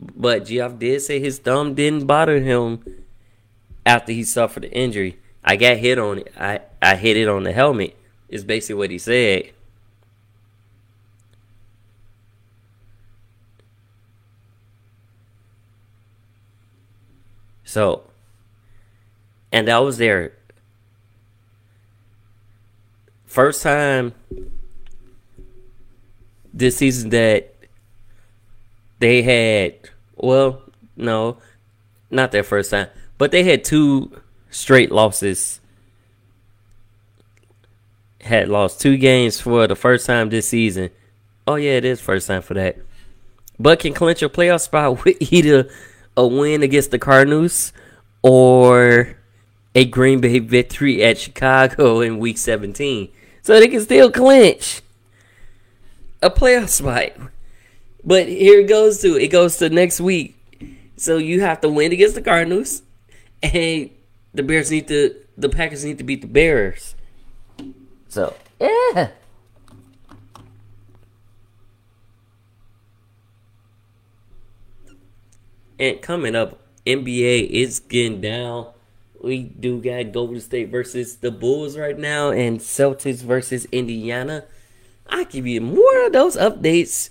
[0.00, 3.04] But Goff did say his thumb didn't bother him
[3.84, 5.18] after he suffered the injury.
[5.44, 6.32] I got hit on it.
[6.38, 7.96] I, I hit it on the helmet.
[8.28, 9.52] Is basically what he said.
[17.64, 18.04] So,
[19.52, 20.32] and that was their
[23.26, 24.14] first time
[26.52, 27.54] this season that
[28.98, 30.62] they had, well,
[30.96, 31.38] no,
[32.10, 34.20] not their first time, but they had two
[34.50, 35.60] straight losses.
[38.20, 40.90] Had lost two games for the first time this season.
[41.46, 42.78] Oh yeah, it is first time for that.
[43.58, 45.70] But can clinch a playoff spot with either
[46.16, 47.72] a win against the Cardinals
[48.22, 49.17] or
[49.74, 53.08] a Green Bay victory at Chicago in Week 17.
[53.42, 54.82] So they can still clinch
[56.22, 57.12] a playoff spot.
[58.04, 60.34] But here it goes to it goes to next week.
[60.96, 62.82] So you have to win against the Cardinals,
[63.42, 63.90] and
[64.34, 66.94] the Bears need to the Packers need to beat the Bears.
[68.08, 69.10] So yeah.
[75.80, 78.66] And coming up, NBA is getting down.
[79.20, 84.44] We do got Golden State versus the Bulls right now, and Celtics versus Indiana.
[85.08, 87.10] I'll give you more of those updates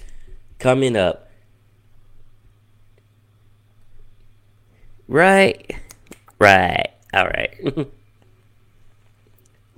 [0.59, 1.29] coming up.
[5.07, 5.75] Right.
[6.39, 6.91] Right.
[7.13, 7.57] All right.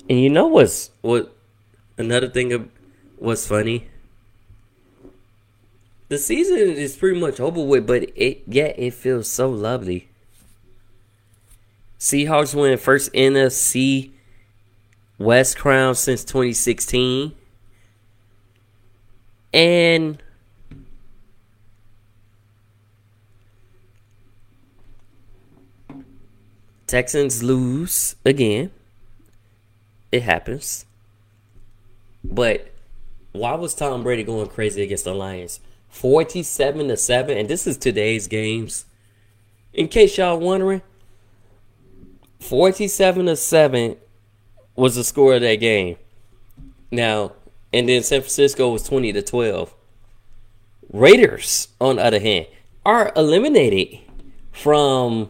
[0.09, 1.35] and you know what's what
[1.97, 2.71] another thing
[3.17, 3.87] was funny?
[6.09, 10.09] The season is pretty much over with, but it yet it feels so lovely.
[11.99, 14.11] Seahawks win first NFC
[15.17, 17.33] West crown since 2016.
[19.53, 20.23] And
[26.87, 28.71] Texans lose again.
[30.11, 30.85] It happens.
[32.23, 32.71] But
[33.31, 35.59] why was Tom Brady going crazy against the Lions?
[35.89, 38.85] 47 to 7 and this is today's games.
[39.73, 40.81] In case y'all wondering,
[42.39, 43.97] 47 to 7
[44.75, 45.97] was the score of that game.
[46.91, 47.33] Now,
[47.73, 49.73] and then San Francisco was 20 to 12.
[50.91, 52.47] Raiders, on the other hand,
[52.85, 53.99] are eliminated
[54.51, 55.29] from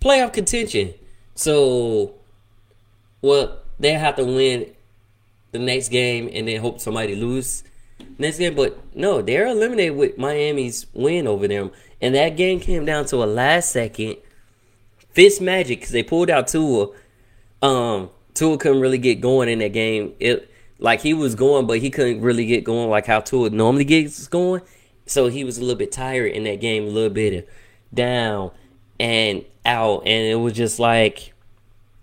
[0.00, 0.92] playoff contention.
[1.34, 2.14] So,
[3.22, 4.74] well, they have to win
[5.52, 7.64] the next game and then hope somebody lose
[8.18, 8.54] next game.
[8.54, 11.70] But no, they're eliminated with Miami's win over them.
[12.00, 14.16] And that game came down to a last second
[15.16, 16.90] Fitz magic because they pulled out Tua.
[17.62, 20.12] Um, Tua couldn't really get going in that game.
[20.20, 23.84] It like he was going, but he couldn't really get going like how Tua normally
[23.84, 24.60] gets going.
[25.06, 27.48] So he was a little bit tired in that game, a little bit
[27.94, 28.50] down
[29.00, 31.32] and out, and it was just like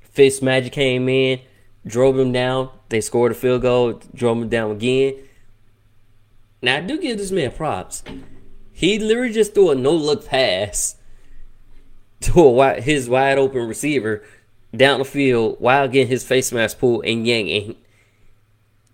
[0.01, 1.39] Fitz magic came in,
[1.85, 2.71] drove him down.
[2.89, 5.17] They scored a field goal, drove him down again.
[6.63, 8.01] Now I do give this man props.
[8.71, 10.95] He literally just threw a no look pass
[12.23, 14.23] to a wide, his wide open receiver
[14.75, 17.77] down the field while getting his face mask pulled and yanked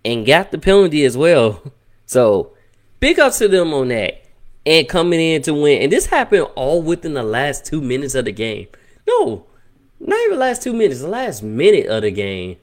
[0.03, 1.61] and, got the penalty as well.
[2.05, 2.53] So
[2.99, 4.23] big ups to them on that
[4.65, 5.83] and coming in to win.
[5.83, 8.67] And this happened all within the last two minutes of the game.
[9.07, 9.45] No,
[9.99, 12.57] not even last two minutes, the last minute of the game.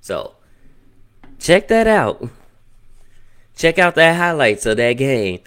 [0.00, 0.36] So
[1.40, 2.28] check that out.
[3.56, 5.40] Check out the highlights of that game.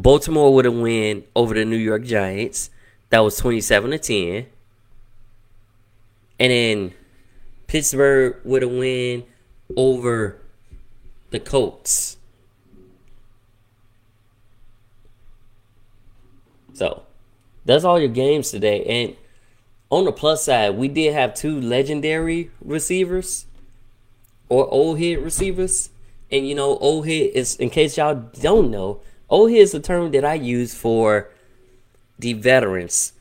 [0.00, 2.70] Baltimore would have win over the New York Giants.
[3.10, 4.46] That was 27 to 10.
[6.38, 6.94] And then
[7.66, 9.24] Pittsburgh would have win
[9.76, 10.40] over
[11.30, 12.16] the Colts.
[16.72, 17.02] So,
[17.66, 18.84] that's all your games today.
[18.84, 19.16] And
[19.90, 23.44] on the plus side, we did have two legendary receivers
[24.48, 25.90] or old head receivers.
[26.30, 29.80] And you know, old head is, in case y'all don't know, Oh, head is the
[29.80, 31.30] term that I use for
[32.18, 33.12] the veterans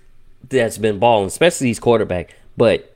[0.47, 2.35] that's been balling, especially these quarterback.
[2.57, 2.95] But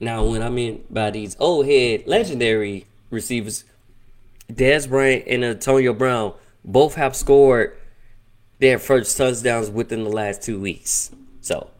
[0.00, 3.64] now, when I mean by these old head legendary receivers,
[4.50, 6.34] Dez Bryant and Antonio Brown
[6.64, 7.76] both have scored
[8.58, 11.10] their first touchdowns within the last two weeks.
[11.40, 11.70] So,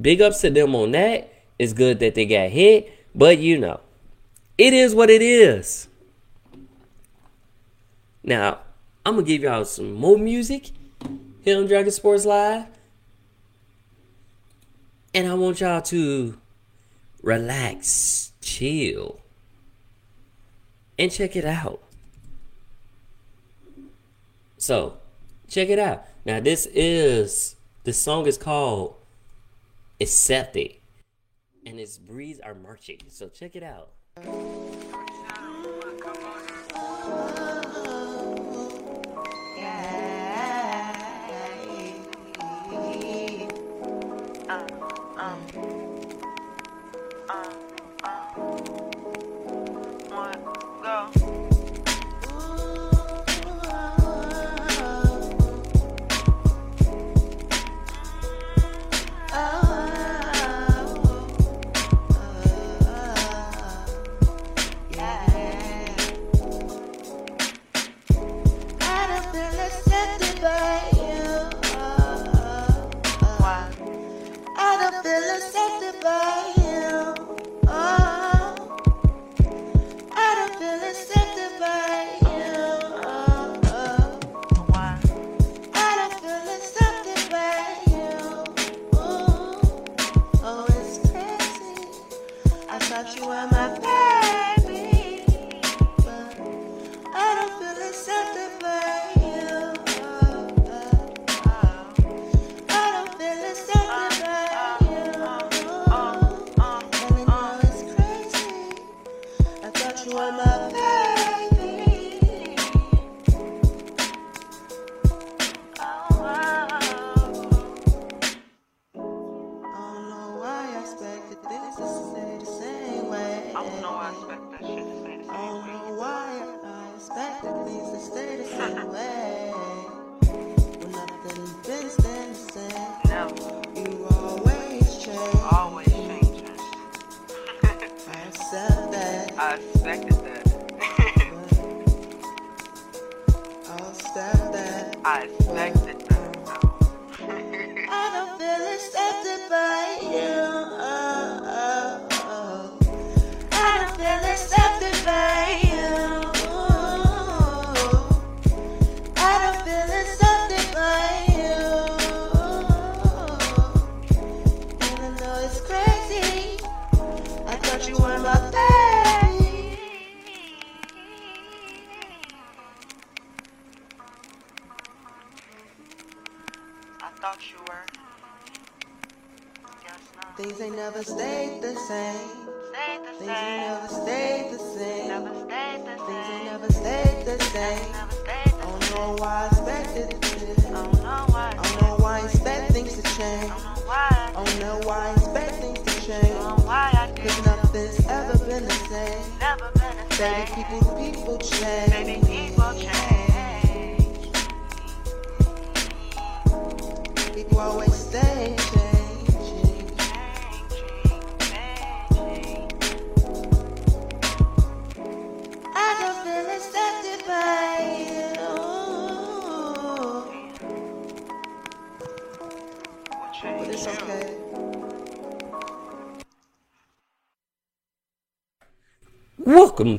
[0.00, 1.32] big ups to them on that.
[1.58, 3.80] It's good that they got hit, but you know,
[4.58, 5.88] it is what it is.
[8.22, 8.60] Now,
[9.04, 10.70] I'm gonna give y'all some more music
[11.40, 12.66] here on Dragon Sports Live.
[15.14, 16.38] And I want y'all to
[17.22, 19.20] relax, chill,
[20.98, 21.82] and check it out.
[24.58, 24.98] So,
[25.48, 26.04] check it out.
[26.24, 28.94] Now, this is The song is called
[30.00, 30.74] Accepted.
[31.64, 32.98] And its breeds are marching.
[33.08, 33.90] So check it out.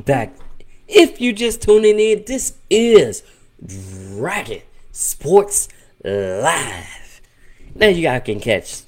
[0.01, 0.35] Back.
[0.87, 3.23] If you just tuning in, this is
[3.65, 5.69] Dragon Sports
[6.03, 7.21] Live.
[7.75, 8.83] Now you guys can catch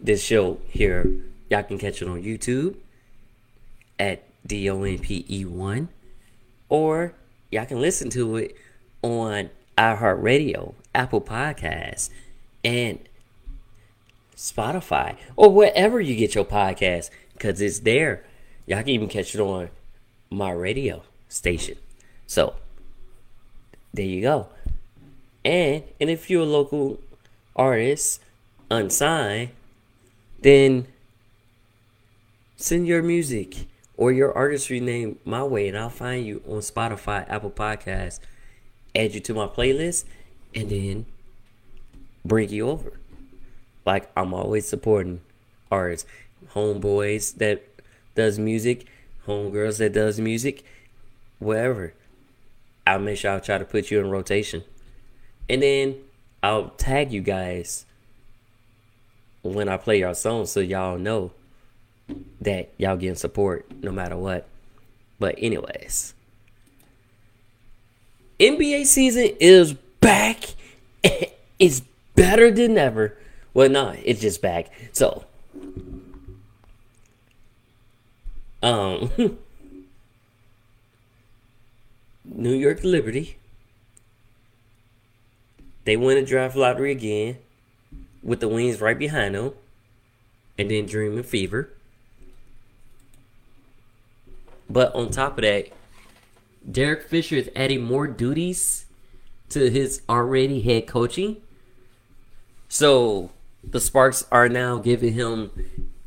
[0.00, 1.10] this show here.
[1.50, 2.76] Y'all can catch it on YouTube
[3.98, 5.88] at DONPE1
[6.68, 7.14] or
[7.50, 8.56] y'all can listen to it
[9.02, 12.10] on iHeartRadio, Apple Podcasts,
[12.64, 12.98] and
[14.36, 18.24] Spotify or wherever you get your podcast because it's there.
[18.66, 19.68] Y'all can even catch it on
[20.34, 21.76] my radio station.
[22.26, 22.54] So
[23.92, 24.48] there you go.
[25.44, 27.00] And and if you're a local
[27.54, 28.20] artist,
[28.70, 29.50] unsigned,
[30.40, 30.86] then
[32.56, 33.66] send your music
[33.96, 38.18] or your artistry name my way and I'll find you on Spotify, Apple Podcasts,
[38.94, 40.04] add you to my playlist,
[40.54, 41.06] and then
[42.24, 42.92] bring you over.
[43.86, 45.20] Like I'm always supporting
[45.70, 46.08] artists,
[46.54, 47.62] homeboys that
[48.14, 48.86] does music,
[49.26, 50.64] homegirls that does music,
[51.38, 51.94] wherever.
[52.86, 54.64] I'll make sure I'll try to put you in rotation.
[55.48, 55.96] And then
[56.42, 57.86] I'll tag you guys
[59.42, 61.32] when I play your song so y'all know
[62.40, 64.46] that y'all getting support no matter what.
[65.18, 66.14] But anyways.
[68.40, 70.54] NBA season is back.
[71.56, 71.82] It's
[72.16, 73.16] better than ever.
[73.54, 74.72] Well, no, it's just back.
[74.90, 75.24] So,
[78.64, 79.10] um,
[82.24, 83.36] New York Liberty.
[85.84, 87.38] They win the draft lottery again.
[88.22, 89.52] with the wings right behind them.
[90.58, 91.70] and then Dream and Fever.
[94.70, 95.68] But on top of that,
[96.70, 98.86] Derek Fisher is adding more duties
[99.50, 101.42] to his already head coaching.
[102.68, 103.30] So
[103.62, 105.50] the Sparks are now giving him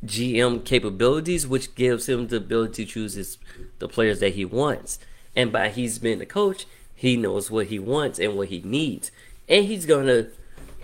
[0.06, 3.38] GM capabilities, which gives him the ability to choose his,
[3.80, 5.00] the players that he wants.
[5.36, 9.12] And by he's been the coach, he knows what he wants and what he needs,
[9.48, 10.28] and he's gonna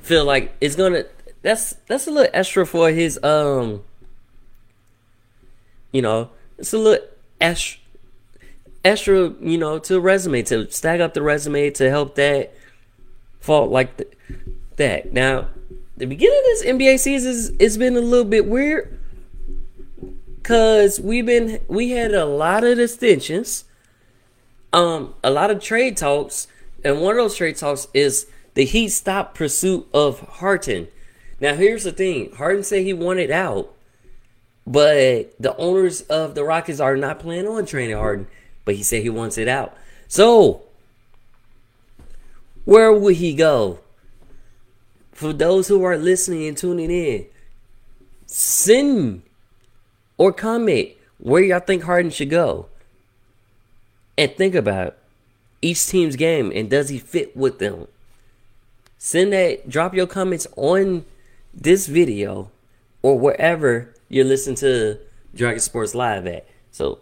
[0.01, 1.05] feel like it's gonna.
[1.41, 3.84] That's that's a little extra for his um.
[5.91, 7.07] You know, it's a little
[7.41, 7.80] extra
[8.86, 12.53] extra, you know, to resume to stack up the resume to help that
[13.39, 14.09] fall like th-
[14.76, 15.14] that.
[15.14, 15.47] Now,
[15.97, 18.99] the beginning of this NBA season is, it's been a little bit weird
[20.44, 23.64] because we've been we had a lot of extensions,
[24.74, 26.48] um, a lot of trade talks,
[26.84, 30.89] and one of those trade talks is the Heat stop pursuit of Harden.
[31.39, 33.74] Now, here's the thing: Harden said he wanted out,
[34.68, 38.28] but the owners of the Rockets are not planning on trading Harden.
[38.66, 39.76] But he said he wants it out.
[40.10, 40.64] So,
[42.66, 43.80] where would he go?
[45.14, 47.28] For those who are listening and tuning in,
[48.26, 49.24] send
[50.24, 52.67] or comment where y'all think Harden should go.
[54.17, 54.95] And think about
[55.61, 57.89] each team's game and does he fit with them?
[58.97, 61.03] Send that, drop your comments on
[61.53, 62.49] this video
[63.01, 64.97] or wherever you're listening to
[65.36, 66.47] Dragon Sports Live at.
[66.71, 66.99] So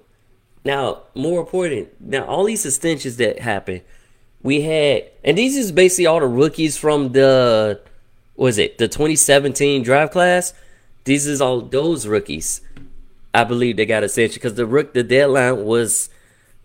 [0.66, 3.82] now, more important, now all these extensions that happened,
[4.42, 7.80] we had, and these is basically all the rookies from the,
[8.36, 10.56] was it the 2017 draft class?
[11.04, 12.62] These is all those rookies.
[13.34, 16.10] I believe they got extension because the rook the deadline was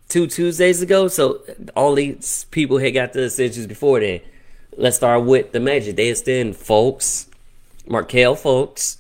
[0.08, 1.42] two Tuesdays ago, so
[1.74, 4.20] all these people had got the extensions before then.
[4.76, 5.96] Let's start with the Magic.
[5.96, 7.28] They extend Fultz,
[7.86, 8.98] Markelle Fultz,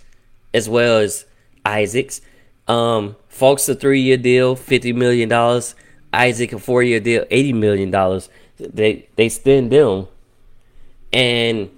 [0.54, 1.26] as well as
[1.64, 2.20] Isaacs.
[2.68, 5.74] Um, Fultz a three year deal, fifty million dollars.
[6.12, 8.28] Isaac a four year deal, eighty million dollars.
[8.58, 10.06] They they extend them,
[11.12, 11.70] and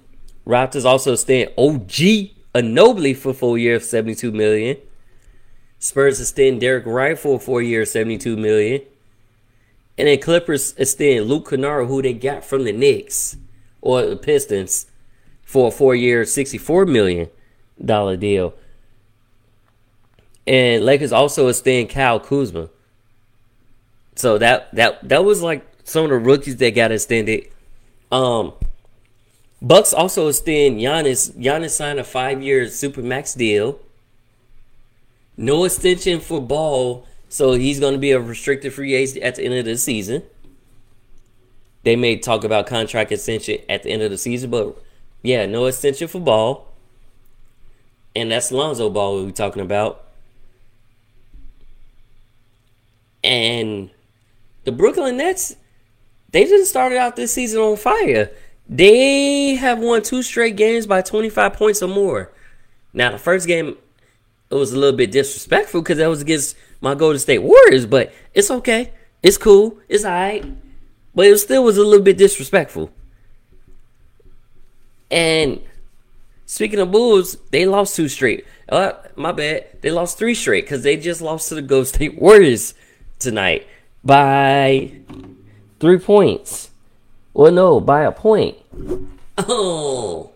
[0.47, 4.77] Raptors also extend OG Anunoby for four years, seventy two million.
[5.79, 8.81] Spurs extend Derek Wright for four years, seventy two million.
[9.97, 13.37] And then Clippers extend Luke Kennard, who they got from the Knicks
[13.81, 14.85] or the Pistons,
[15.43, 17.29] for a four year, sixty four million
[17.83, 18.53] dollar deal.
[20.45, 22.69] And Lakers also extend Kyle Kuzma.
[24.15, 27.47] So that that that was like some of the rookies that got extended.
[28.11, 28.53] Um
[29.61, 31.31] Bucks also extend Giannis.
[31.37, 33.79] Giannis signed a five year super max deal.
[35.39, 39.45] No extension for Ball, so he's going to be a restricted free agent at the
[39.45, 40.23] end of the season.
[41.83, 44.77] They may talk about contract extension at the end of the season, but
[45.23, 46.67] yeah, no extension for Ball.
[48.13, 50.09] And that's Lonzo Ball we're talking about.
[53.23, 53.91] And
[54.65, 55.55] the Brooklyn Nets,
[56.31, 58.29] they just started out this season on fire.
[58.67, 62.29] They have won two straight games by 25 points or more.
[62.91, 63.77] Now, the first game,
[64.51, 68.13] it was a little bit disrespectful because that was against my Golden State Warriors, but
[68.33, 68.91] it's okay.
[69.21, 69.77] It's cool.
[69.87, 70.45] It's all right.
[71.13, 72.91] But it still was a little bit disrespectful.
[75.11, 75.61] And
[76.45, 78.45] speaking of Bulls, they lost two straight.
[78.67, 79.65] Uh, my bad.
[79.81, 82.73] They lost three straight because they just lost to the Golden State Warriors
[83.17, 83.67] tonight
[84.03, 84.91] by
[85.79, 86.69] three points.
[87.33, 88.57] Well, no, by a point.
[89.41, 90.31] Oh.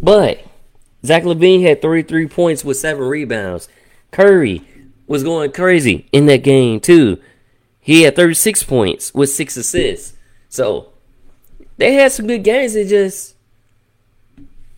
[0.00, 0.46] But
[1.04, 3.68] Zach LaVine had 33 points with seven rebounds.
[4.10, 4.62] Curry
[5.06, 7.18] was going crazy in that game, too.
[7.80, 10.16] He had 36 points with six assists.
[10.48, 10.92] So
[11.76, 12.76] they had some good games.
[12.76, 13.34] It just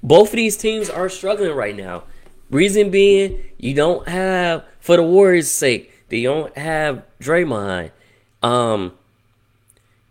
[0.02, 2.04] both of these teams are struggling right now.
[2.50, 7.90] Reason being, you don't have for the Warriors' sake, they don't have Draymond.
[8.42, 8.92] Um,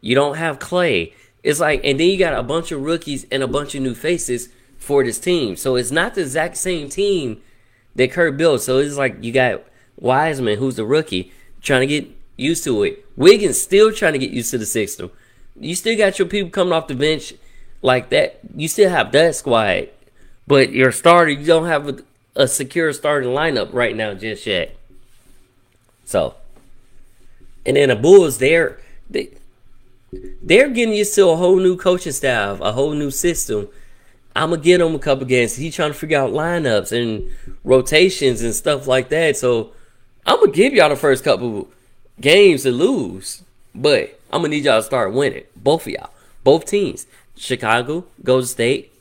[0.02, 1.14] you don't have Klay.
[1.44, 3.94] It's like, and then you got a bunch of rookies and a bunch of new
[3.94, 4.50] faces
[4.84, 5.56] for this team.
[5.56, 7.42] So it's not the exact same team
[7.96, 8.62] that Kurt built.
[8.62, 9.64] So it's like you got
[9.98, 11.32] Wiseman, who's the rookie,
[11.62, 13.06] trying to get used to it.
[13.16, 15.10] Wiggins still trying to get used to the system.
[15.60, 17.34] You still got your people coming off the bench
[17.82, 18.40] like that.
[18.56, 19.90] You still have that squad,
[20.48, 22.04] but your starter, you don't have a,
[22.36, 24.76] a secure starting lineup right now just yet.
[26.06, 26.36] So,
[27.66, 28.80] and then the Bulls, they're
[29.10, 29.30] they,
[30.42, 33.70] they're getting used to a whole new coaching staff, a whole new system.
[34.36, 35.56] I'm gonna get him a couple games.
[35.56, 37.30] He's trying to figure out lineups and
[37.64, 39.38] rotations and stuff like that.
[39.38, 39.72] So
[40.26, 41.70] I'm gonna give y'all the first couple
[42.20, 43.44] games to lose,
[43.76, 45.44] but I'm gonna need y'all to start winning.
[45.56, 46.10] Both of y'all,
[46.44, 47.06] both teams,
[47.36, 48.92] Chicago, Golden State,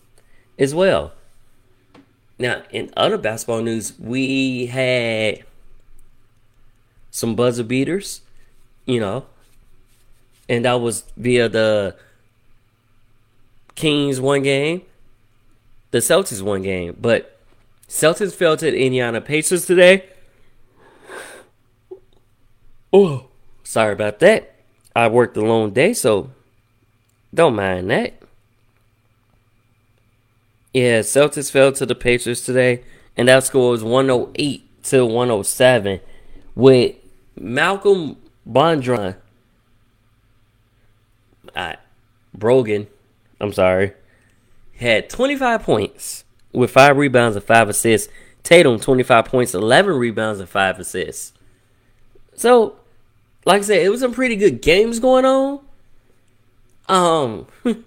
[0.59, 1.13] as well.
[2.39, 5.45] Now, in other basketball news, we had
[7.11, 8.23] some buzzer beaters,
[8.85, 9.27] you know,
[10.49, 11.95] and that was via the
[13.75, 14.83] Kings one game,
[15.93, 17.39] the Celtics one game, but
[17.89, 20.07] Celtics fell to the Indiana Pacers today.
[22.93, 23.29] Oh,
[23.63, 24.55] sorry about that.
[24.97, 26.31] I worked a long day, so
[27.33, 28.15] don't mind that.
[30.73, 32.83] Yeah, Celtics fell to the Pacers today,
[33.17, 36.01] and that score was 108 to 107
[36.55, 36.97] with
[37.39, 38.17] Malcolm
[38.49, 39.17] Bondron.
[41.55, 41.75] Uh,
[42.37, 42.87] Brogdon,
[43.39, 43.93] I'm sorry,
[44.83, 48.13] had 25 points with 5 rebounds and 5 assists.
[48.43, 51.33] Tatum, 25 points, 11 rebounds, and 5 assists.
[52.35, 52.77] So,
[53.45, 55.61] like I said, it was some pretty good games going on.
[56.89, 57.47] Um,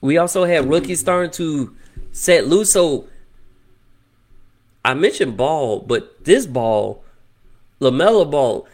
[0.00, 1.76] we also had rookies starting to
[2.12, 2.72] set loose.
[2.72, 3.08] So
[4.84, 7.04] I mentioned ball, but this ball,
[7.80, 8.68] LaMelo ball.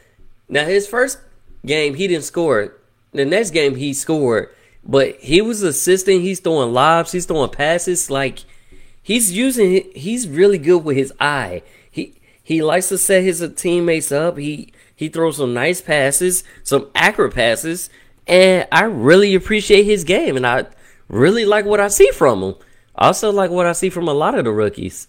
[0.48, 1.18] Now his first
[1.64, 2.76] game he didn't score.
[3.12, 4.50] The next game he scored,
[4.86, 6.20] but he was assisting.
[6.20, 7.12] He's throwing lobs.
[7.12, 8.10] He's throwing passes.
[8.10, 8.40] Like
[9.02, 9.90] he's using.
[9.94, 11.62] He's really good with his eye.
[11.90, 14.36] He he likes to set his teammates up.
[14.36, 17.90] He he throws some nice passes, some accurate passes,
[18.26, 20.36] and I really appreciate his game.
[20.36, 20.66] And I
[21.08, 22.54] really like what I see from him.
[22.94, 25.08] Also like what I see from a lot of the rookies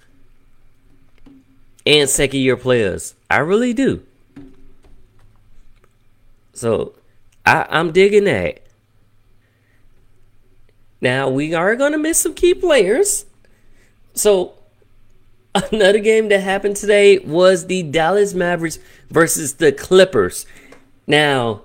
[1.85, 3.13] and second year players.
[3.29, 4.03] I really do.
[6.53, 6.93] So
[7.45, 8.64] I, I'm digging that.
[11.01, 13.25] Now we are gonna miss some key players.
[14.13, 14.53] So
[15.71, 18.79] another game that happened today was the Dallas Mavericks
[19.09, 20.45] versus the Clippers.
[21.07, 21.61] Now,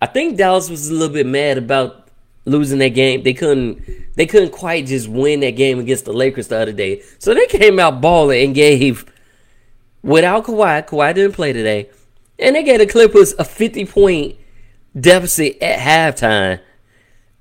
[0.00, 2.08] I think Dallas was a little bit mad about
[2.44, 3.22] losing that game.
[3.22, 3.82] They couldn't
[4.16, 7.02] they couldn't quite just win that game against the Lakers the other day.
[7.18, 9.04] So they came out balling and gave
[10.02, 11.88] without Kawhi, Kawhi didn't play today.
[12.38, 14.36] And they gave the Clippers a 50 point
[14.98, 16.60] deficit at halftime.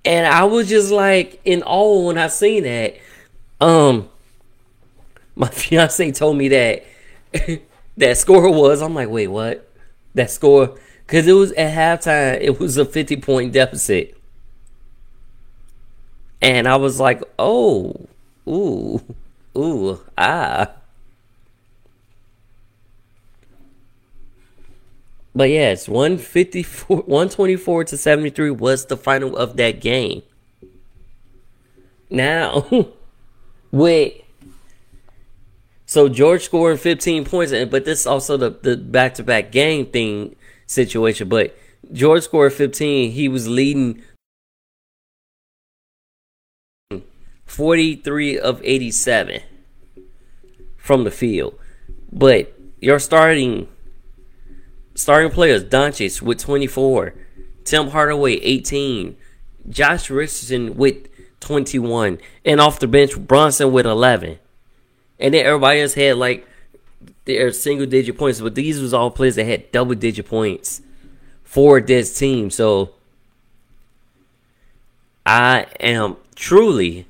[0.05, 2.97] And I was just like in awe when I seen that.
[3.61, 4.09] Um
[5.35, 6.85] my fiance told me that
[7.97, 8.81] that score was.
[8.81, 9.69] I'm like, wait, what?
[10.13, 10.77] That score?
[11.05, 14.17] Because it was at halftime, it was a 50 point deficit.
[16.41, 18.07] And I was like, oh,
[18.47, 19.01] ooh,
[19.57, 20.71] ooh, ah.
[25.35, 30.23] But yes, 154, 124 to 73 was the final of that game.
[32.09, 32.67] Now,
[33.71, 34.13] with
[35.85, 39.85] so George scoring 15 points, but this is also the the back to back game
[39.87, 41.29] thing situation.
[41.29, 41.57] But
[41.91, 43.11] George scored 15.
[43.11, 44.01] He was leading
[47.45, 49.41] 43 of 87
[50.77, 51.59] from the field.
[52.11, 53.67] But you're starting
[54.95, 57.13] starting players, Doncic with 24,
[57.63, 59.15] Tim Hardaway 18,
[59.69, 61.07] Josh Richardson with
[61.39, 64.39] 21, and off the bench Brunson with 11.
[65.19, 66.47] And then everybody else had like
[67.25, 70.81] their single digit points, but these was all players that had double digit points
[71.43, 72.49] for this team.
[72.49, 72.91] So
[75.25, 77.07] I am truly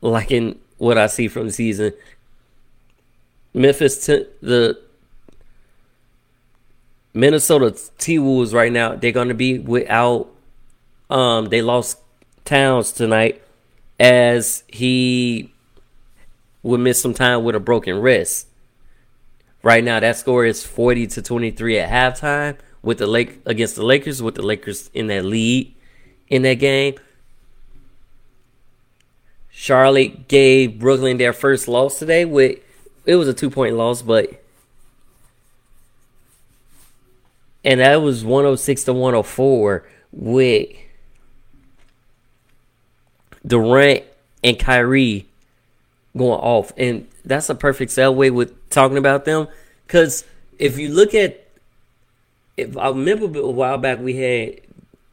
[0.00, 1.92] liking what I see from the season.
[3.52, 4.78] Memphis, t- the
[7.16, 10.28] Minnesota T Wolves right now, they're going to be without.
[11.08, 11.98] Um, they lost
[12.44, 13.42] Towns tonight
[13.98, 15.52] as he
[16.62, 18.48] would miss some time with a broken wrist.
[19.62, 23.76] Right now, that score is forty to twenty three at halftime with the Lake against
[23.76, 25.74] the Lakers, with the Lakers in that lead
[26.28, 26.94] in that game.
[29.50, 32.26] Charlotte gave Brooklyn their first loss today.
[32.26, 32.58] With
[33.06, 34.42] it was a two point loss, but
[37.66, 40.70] and that was one hundred six to one hundred four with
[43.44, 44.04] Durant
[44.42, 45.26] and Kyrie
[46.16, 49.48] going off, and that's a perfect segue with talking about them.
[49.86, 50.24] Because
[50.58, 51.44] if you look at,
[52.56, 54.60] if I remember a while back, we had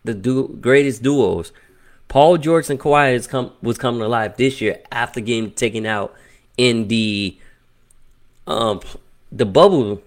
[0.03, 1.51] the du- greatest duos.
[2.07, 6.13] Paul George and Kawhi has come was coming alive this year after getting taken out
[6.57, 7.35] in the
[8.45, 8.79] um
[9.31, 10.03] the bubble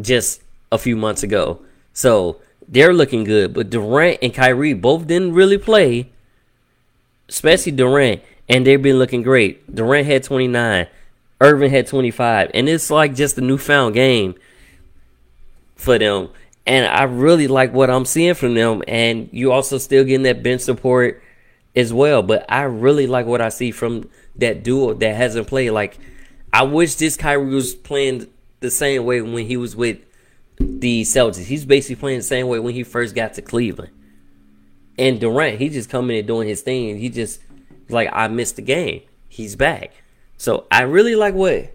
[0.00, 0.40] just
[0.70, 1.60] a few months ago.
[1.92, 3.54] So they're looking good.
[3.54, 6.10] But Durant and Kyrie both didn't really play,
[7.28, 9.74] especially Durant, and they've been looking great.
[9.74, 10.86] Durant had 29,
[11.40, 14.34] Irving had 25, and it's like just a newfound game
[15.76, 16.28] for them.
[16.66, 18.82] And I really like what I'm seeing from them.
[18.86, 21.22] And you also still getting that bench support
[21.74, 22.22] as well.
[22.22, 25.70] But I really like what I see from that duo that hasn't played.
[25.70, 25.98] Like,
[26.52, 28.26] I wish this Kyrie was playing
[28.60, 29.98] the same way when he was with
[30.58, 31.44] the Celtics.
[31.44, 33.92] He's basically playing the same way when he first got to Cleveland.
[34.98, 36.98] And Durant, he just coming and doing his thing.
[36.98, 37.40] He just
[37.88, 39.02] like I missed the game.
[39.28, 39.92] He's back.
[40.36, 41.74] So I really like what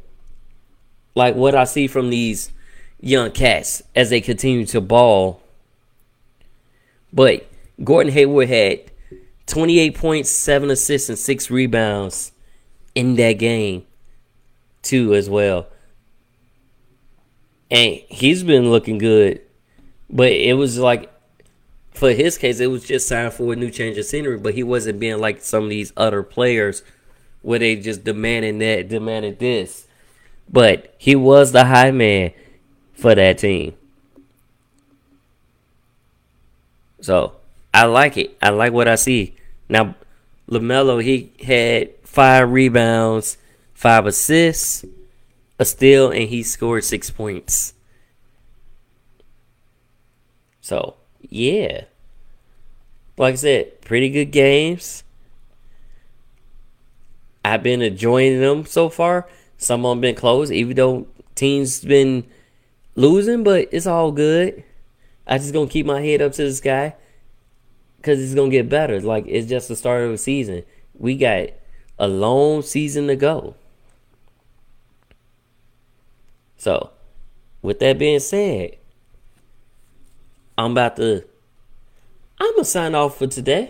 [1.15, 2.51] like what I see from these
[2.99, 5.41] young cats as they continue to ball.
[7.11, 7.47] But
[7.83, 8.91] Gordon Hayward had
[9.45, 12.31] 28 points, 7 assists, and 6 rebounds
[12.95, 13.85] in that game,
[14.81, 15.67] too, as well.
[17.73, 19.41] And he's been looking good.
[20.07, 21.11] But it was like,
[21.91, 24.37] for his case, it was just time for a new change of scenery.
[24.37, 26.83] But he wasn't being like some of these other players
[27.41, 29.87] where they just demanding that, demanding this.
[30.47, 32.31] But he was the high man
[32.93, 33.73] for that team.
[37.01, 37.33] So
[37.73, 38.37] I like it.
[38.39, 39.35] I like what I see.
[39.67, 39.95] Now
[40.47, 43.37] LaMelo, he had five rebounds,
[43.73, 44.85] five assists,
[45.59, 47.73] a steal, and he scored six points.
[50.61, 51.85] So yeah.
[53.17, 55.03] Like I said, pretty good games.
[57.45, 59.27] I've been enjoying them so far.
[59.57, 62.25] Some of them been close, even though teams been
[62.95, 64.63] losing, but it's all good.
[65.27, 66.95] I just gonna keep my head up to the sky
[67.97, 68.99] because it's gonna get better.
[69.01, 70.63] Like it's just the start of the season.
[70.93, 71.49] We got
[71.99, 73.55] a long season to go.
[76.63, 76.91] So,
[77.61, 78.77] with that being said,
[80.57, 81.25] I'm about to.
[82.39, 83.69] I'm gonna sign off for today,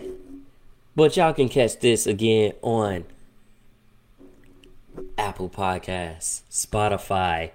[0.94, 3.04] but y'all can catch this again on
[5.18, 7.50] Apple Podcasts, Spotify.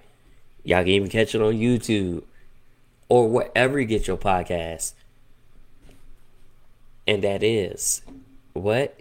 [0.65, 2.23] Y'all can even catch it on YouTube
[3.07, 4.91] or wherever you get your podcast.
[7.07, 8.01] And that is
[8.51, 8.99] what?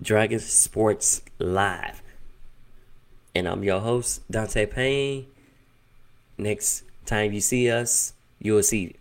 [0.00, 2.00] Dragon Sports Live.
[3.34, 5.26] And I'm your host, Dante Payne.
[6.36, 8.96] Next time you see us, you will see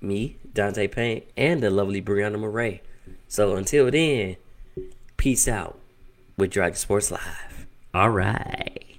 [0.00, 2.82] me, Dante Payne, and the lovely Brianna Murray.
[3.28, 4.36] So until then,
[5.16, 5.78] peace out
[6.36, 7.66] with Dragon Sports Live.
[7.92, 8.89] All right.